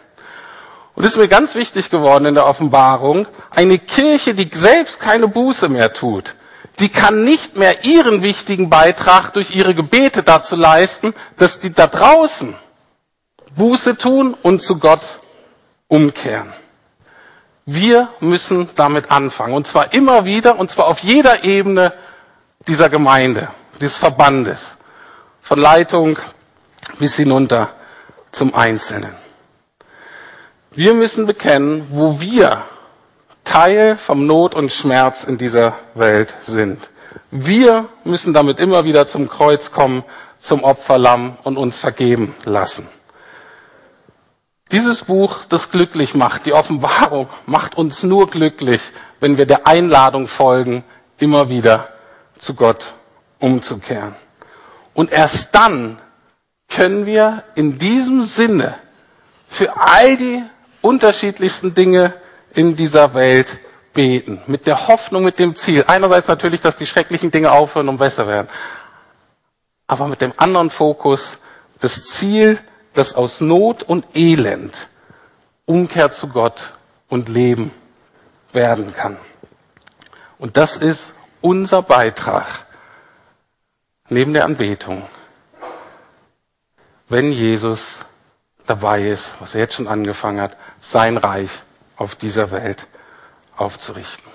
Und 0.94 1.05
es 1.05 1.12
ist 1.12 1.18
mir 1.18 1.28
ganz 1.28 1.55
wichtig 1.55 1.90
geworden 1.90 2.26
in 2.26 2.34
der 2.34 2.46
Offenbarung, 2.46 3.26
eine 3.50 3.78
Kirche, 3.78 4.34
die 4.34 4.50
selbst 4.53 5.00
keine 5.00 5.28
Buße 5.28 5.68
mehr 5.68 5.92
tut, 5.92 6.34
die 6.80 6.88
kann 6.88 7.24
nicht 7.24 7.57
mehr 7.57 7.84
ihren 7.84 8.22
wichtigen 8.22 8.68
Beitrag 8.68 9.32
durch 9.32 9.55
ihre 9.55 9.74
Gebete 9.74 10.22
dazu 10.22 10.57
leisten, 10.57 11.14
dass 11.36 11.61
die 11.61 11.72
da 11.72 11.86
draußen 11.86 12.55
Buße 13.57 13.96
tun 13.96 14.34
und 14.42 14.62
zu 14.62 14.78
Gott 14.78 15.00
umkehren. 15.88 16.53
Wir 17.65 18.09
müssen 18.21 18.69
damit 18.75 19.11
anfangen. 19.11 19.55
Und 19.55 19.67
zwar 19.67 19.93
immer 19.93 20.25
wieder, 20.25 20.59
und 20.59 20.71
zwar 20.71 20.87
auf 20.87 21.01
jeder 21.01 21.45
Ebene 21.45 21.93
dieser 22.67 22.89
Gemeinde, 22.89 23.49
des 23.81 23.97
Verbandes. 23.97 24.79
Von 25.41 25.59
Leitung 25.59 26.19
bis 26.99 27.17
hinunter 27.17 27.71
zum 28.31 28.55
Einzelnen. 28.55 29.13
Wir 30.71 30.95
müssen 30.95 31.27
bekennen, 31.27 31.87
wo 31.91 32.21
wir 32.21 32.63
Teil 33.45 33.97
vom 33.97 34.27
Not 34.27 34.55
und 34.55 34.73
Schmerz 34.73 35.25
in 35.25 35.37
dieser 35.37 35.75
Welt 35.95 36.33
sind. 36.43 36.91
Wir 37.31 37.89
müssen 38.05 38.33
damit 38.33 38.59
immer 38.59 38.85
wieder 38.85 39.07
zum 39.07 39.29
Kreuz 39.29 39.71
kommen, 39.73 40.05
zum 40.39 40.65
Opferlamm 40.65 41.37
und 41.43 41.59
uns 41.59 41.79
vergeben 41.79 42.35
lassen. 42.45 42.89
Dieses 44.73 45.05
Buch, 45.05 45.41
das 45.51 45.70
glücklich 45.70 46.14
macht, 46.14 46.47
die 46.47 46.55
Offenbarung, 46.55 47.29
macht 47.45 47.77
uns 47.77 48.03
nur 48.03 48.31
glücklich, 48.31 48.81
wenn 49.20 49.37
wir 49.37 49.45
der 49.45 49.66
Einladung 49.66 50.27
folgen, 50.27 50.83
immer 51.18 51.51
wieder 51.51 51.89
zu 52.39 52.55
Gott 52.55 52.95
umzukehren. 53.39 54.14
Und 54.95 55.12
erst 55.12 55.55
dann 55.55 55.99
können 56.68 57.05
wir 57.05 57.45
in 57.55 57.79
diesem 57.79 58.23
Sinne 58.23 58.75
für 59.47 59.77
all 59.77 60.16
die 60.16 60.43
unterschiedlichsten 60.81 61.75
Dinge 61.75 62.14
in 62.55 62.75
dieser 62.75 63.12
Welt 63.12 63.59
beten. 63.93 64.41
Mit 64.47 64.66
der 64.66 64.89
Hoffnung, 64.89 65.25
mit 65.25 65.39
dem 65.39 65.55
Ziel. 65.55 65.85
Einerseits 65.87 66.29
natürlich, 66.29 66.62
dass 66.62 66.77
die 66.77 66.87
schrecklichen 66.87 67.31
Dinge 67.31 67.53
aufhören 67.53 67.91
und 67.91 67.99
besser 67.99 68.27
werden. 68.27 68.49
Aber 69.87 70.09
mit 70.09 70.23
dem 70.23 70.33
anderen 70.39 70.70
Fokus, 70.70 71.37
das 71.81 72.05
Ziel, 72.07 72.59
dass 72.95 73.14
aus 73.14 73.40
Not 73.40 73.82
und 73.82 74.05
Elend 74.14 74.88
Umkehr 75.64 76.11
zu 76.11 76.28
Gott 76.28 76.74
und 77.09 77.28
Leben 77.28 77.70
werden 78.53 78.95
kann. 78.95 79.16
Und 80.38 80.57
das 80.57 80.76
ist 80.76 81.12
unser 81.40 81.82
Beitrag 81.82 82.66
neben 84.09 84.32
der 84.32 84.45
Anbetung, 84.45 85.03
wenn 87.09 87.32
Jesus 87.32 88.01
dabei 88.66 89.09
ist, 89.09 89.34
was 89.38 89.55
er 89.55 89.62
jetzt 89.62 89.74
schon 89.74 89.88
angefangen 89.88 90.40
hat, 90.40 90.57
sein 90.80 91.16
Reich 91.16 91.51
auf 91.97 92.14
dieser 92.14 92.51
Welt 92.51 92.86
aufzurichten. 93.57 94.30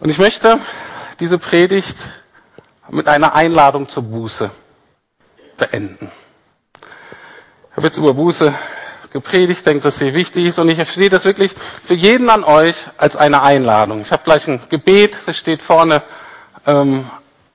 Und 0.00 0.10
ich 0.10 0.18
möchte 0.18 0.58
diese 1.20 1.38
Predigt 1.38 2.08
mit 2.92 3.08
einer 3.08 3.34
Einladung 3.34 3.88
zur 3.88 4.02
Buße 4.02 4.50
beenden. 5.56 6.12
Ich 7.70 7.76
habe 7.76 7.86
jetzt 7.86 7.96
über 7.96 8.12
Buße 8.12 8.52
gepredigt, 9.12 9.64
denke, 9.64 9.82
dass 9.82 9.98
sie 9.98 10.12
wichtig 10.12 10.46
ist 10.46 10.58
und 10.58 10.68
ich 10.68 10.76
verstehe 10.76 11.08
das 11.08 11.24
wirklich 11.24 11.52
für 11.84 11.94
jeden 11.94 12.28
an 12.28 12.44
euch 12.44 12.76
als 12.98 13.16
eine 13.16 13.42
Einladung. 13.42 14.02
Ich 14.02 14.12
habe 14.12 14.24
gleich 14.24 14.46
ein 14.46 14.60
Gebet, 14.68 15.16
das 15.24 15.38
steht 15.38 15.62
vorne 15.62 16.02
ähm, 16.66 17.08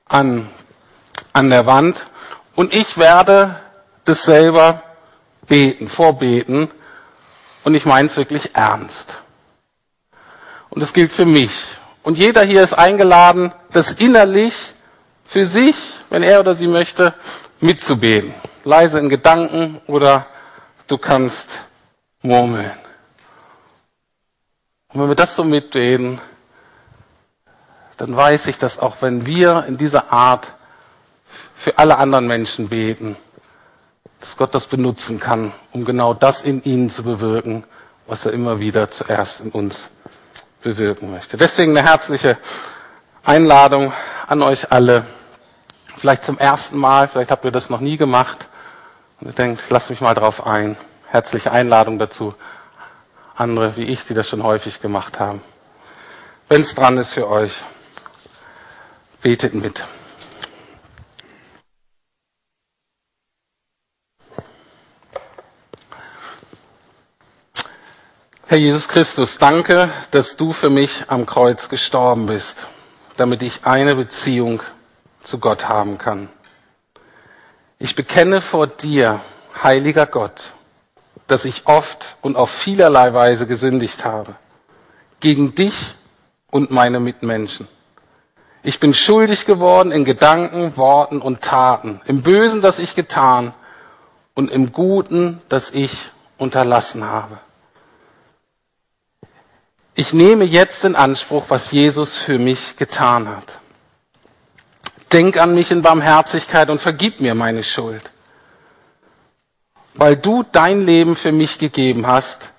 an, 0.08 0.50
an 1.34 1.50
der 1.52 1.68
Wand 1.68 1.98
und 2.56 2.74
ich 2.74 2.98
werde 2.98 3.60
das 4.06 4.24
selber 4.24 4.82
beten, 5.48 5.88
vorbeten 5.88 6.72
und 7.64 7.76
ich 7.76 7.86
meine 7.86 8.08
es 8.08 8.18
wirklich 8.18 8.56
ernst. 8.56 9.20
Und 10.70 10.82
es 10.82 10.94
gilt 10.94 11.14
für 11.14 11.26
mich. 11.26 11.52
Und 12.02 12.18
jeder 12.18 12.44
hier 12.44 12.64
ist 12.64 12.74
eingeladen, 12.74 13.52
das 13.72 13.92
innerlich 13.92 14.74
für 15.28 15.46
sich, 15.46 15.76
wenn 16.10 16.24
er 16.24 16.40
oder 16.40 16.56
sie 16.56 16.68
möchte, 16.68 17.14
mitzubeten. 17.60 18.34
Leise 18.64 19.00
in 19.00 19.10
Gedanken 19.10 19.82
oder 19.88 20.26
du 20.88 20.98
kannst 20.98 21.66
murmeln. 22.22 22.72
Und 24.94 25.02
wenn 25.02 25.10
wir 25.10 25.16
das 25.16 25.36
so 25.36 25.44
mitbeten, 25.44 26.20
dann 27.98 28.16
weiß 28.16 28.48
ich, 28.48 28.58
dass 28.58 28.80
auch 28.80 28.98
wenn 29.02 29.26
wir 29.26 29.66
in 29.68 29.78
dieser 29.78 30.12
Art 30.12 30.54
für 31.56 31.78
alle 31.78 31.98
anderen 31.98 32.28
Menschen 32.28 32.70
beten, 32.70 33.18
dass 34.20 34.38
Gott 34.38 34.56
das 34.56 34.66
benutzen 34.66 35.20
kann, 35.20 35.52
um 35.72 35.84
genau 35.84 36.14
das 36.14 36.42
in 36.42 36.64
ihnen 36.64 36.90
zu 36.90 37.04
bewirken, 37.04 37.66
was 38.06 38.26
er 38.26 38.34
immer 38.34 38.60
wieder 38.60 38.90
zuerst 38.90 39.42
in 39.42 39.52
uns 39.52 39.90
bewirken 40.62 41.12
möchte. 41.12 41.38
Deswegen 41.38 41.78
eine 41.78 41.88
herzliche 41.88 42.38
Einladung 43.24 43.94
an 44.28 44.42
euch 44.42 44.72
alle 44.72 45.06
vielleicht 45.96 46.24
zum 46.24 46.38
ersten 46.38 46.78
Mal, 46.78 47.08
vielleicht 47.08 47.32
habt 47.32 47.46
ihr 47.46 47.52
das 47.52 47.70
noch 47.70 47.80
nie 47.80 47.98
gemacht 47.98 48.50
und 49.20 49.28
ihr 49.28 49.34
denkt, 49.34 49.64
lasst 49.70 49.90
mich 49.90 50.02
mal 50.02 50.14
drauf 50.14 50.46
ein. 50.46 50.78
Herzliche 51.08 51.52
Einladung 51.52 51.98
dazu. 51.98 52.36
Andere 53.36 53.78
wie 53.78 53.84
ich, 53.84 54.04
die 54.04 54.14
das 54.14 54.28
schon 54.28 54.44
häufig 54.44 54.82
gemacht 54.82 55.20
haben. 55.20 55.42
Wenn 56.50 56.62
es 56.62 56.76
dran 56.76 56.98
ist 56.98 57.14
für 57.14 57.28
euch, 57.30 57.62
betet 59.22 59.54
mit. 59.54 59.86
Herr 68.48 68.58
Jesus 68.58 68.88
Christus, 68.88 69.38
danke, 69.38 69.90
dass 70.12 70.38
du 70.38 70.52
für 70.54 70.70
mich 70.70 71.06
am 71.10 71.26
Kreuz 71.26 71.70
gestorben 71.70 72.28
bist, 72.28 72.68
damit 73.18 73.42
ich 73.42 73.66
eine 73.66 73.96
Beziehung 73.96 74.62
zu 75.22 75.40
Gott 75.40 75.68
haben 75.68 75.98
kann. 75.98 76.30
Ich 77.80 77.96
bekenne 77.96 78.42
vor 78.42 78.68
dir, 78.68 79.22
heiliger 79.62 80.06
Gott, 80.06 80.54
dass 81.28 81.46
ich 81.46 81.68
oft 81.68 82.16
und 82.22 82.38
auf 82.38 82.50
vielerlei 82.50 83.14
Weise 83.14 83.46
gesündigt 83.46 84.06
habe, 84.06 84.36
gegen 85.20 85.54
dich 85.54 85.96
und 86.50 86.72
meine 86.72 87.00
Mitmenschen. 87.00 87.68
Ich 88.64 88.80
bin 88.80 88.94
schuldig 88.94 89.46
geworden 89.46 89.92
in 89.92 90.06
Gedanken, 90.06 90.76
Worten 90.78 91.22
und 91.22 91.42
Taten, 91.42 92.02
im 92.06 92.22
Bösen, 92.22 92.62
das 92.62 92.80
ich 92.80 92.96
getan 92.96 93.54
und 94.34 94.52
im 94.52 94.72
Guten, 94.72 95.42
das 95.50 95.72
ich 95.72 96.12
unterlassen 96.38 97.06
habe. 97.06 97.40
Ich 100.00 100.14
nehme 100.14 100.44
jetzt 100.44 100.86
in 100.86 100.96
Anspruch, 100.96 101.46
was 101.48 101.72
Jesus 101.72 102.18
für 102.18 102.38
mich 102.38 102.78
getan 102.78 103.28
hat. 103.28 103.60
Denk 105.12 105.38
an 105.38 105.56
mich 105.56 105.72
in 105.72 105.82
Barmherzigkeit 105.82 106.70
und 106.70 106.80
vergib 106.80 107.20
mir 107.20 107.34
meine 107.34 107.64
Schuld. 107.64 108.04
Weil 109.96 110.16
du 110.16 110.44
dein 110.44 110.86
Leben 110.86 111.16
für 111.16 111.32
mich 111.32 111.58
gegeben 111.58 112.06
hast, 112.06 112.52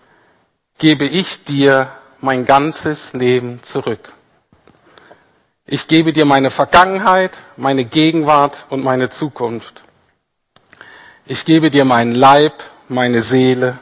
gebe 0.78 1.04
ich 1.04 1.44
dir 1.44 1.92
mein 2.20 2.44
ganzes 2.44 3.12
Leben 3.12 3.62
zurück. 3.62 4.12
Ich 5.64 5.86
gebe 5.86 6.12
dir 6.12 6.24
meine 6.24 6.50
Vergangenheit, 6.50 7.38
meine 7.56 7.84
Gegenwart 7.84 8.66
und 8.68 8.82
meine 8.82 9.10
Zukunft. 9.10 9.82
Ich 11.24 11.44
gebe 11.44 11.70
dir 11.70 11.84
meinen 11.84 12.16
Leib, 12.16 12.54
meine 12.88 13.22
Seele, 13.22 13.78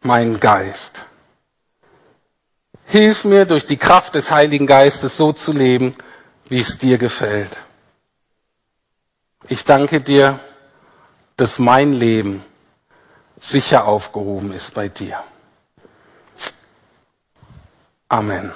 meinen 0.00 0.38
Geist. 0.38 1.07
Hilf 2.90 3.24
mir 3.24 3.44
durch 3.44 3.66
die 3.66 3.76
Kraft 3.76 4.14
des 4.14 4.30
Heiligen 4.30 4.66
Geistes 4.66 5.18
so 5.18 5.34
zu 5.34 5.52
leben, 5.52 5.94
wie 6.48 6.60
es 6.60 6.78
dir 6.78 6.96
gefällt. 6.96 7.54
Ich 9.46 9.66
danke 9.66 10.00
dir, 10.00 10.40
dass 11.36 11.58
mein 11.58 11.92
Leben 11.92 12.42
sicher 13.36 13.84
aufgehoben 13.84 14.52
ist 14.52 14.72
bei 14.72 14.88
dir. 14.88 15.22
Amen. 18.08 18.52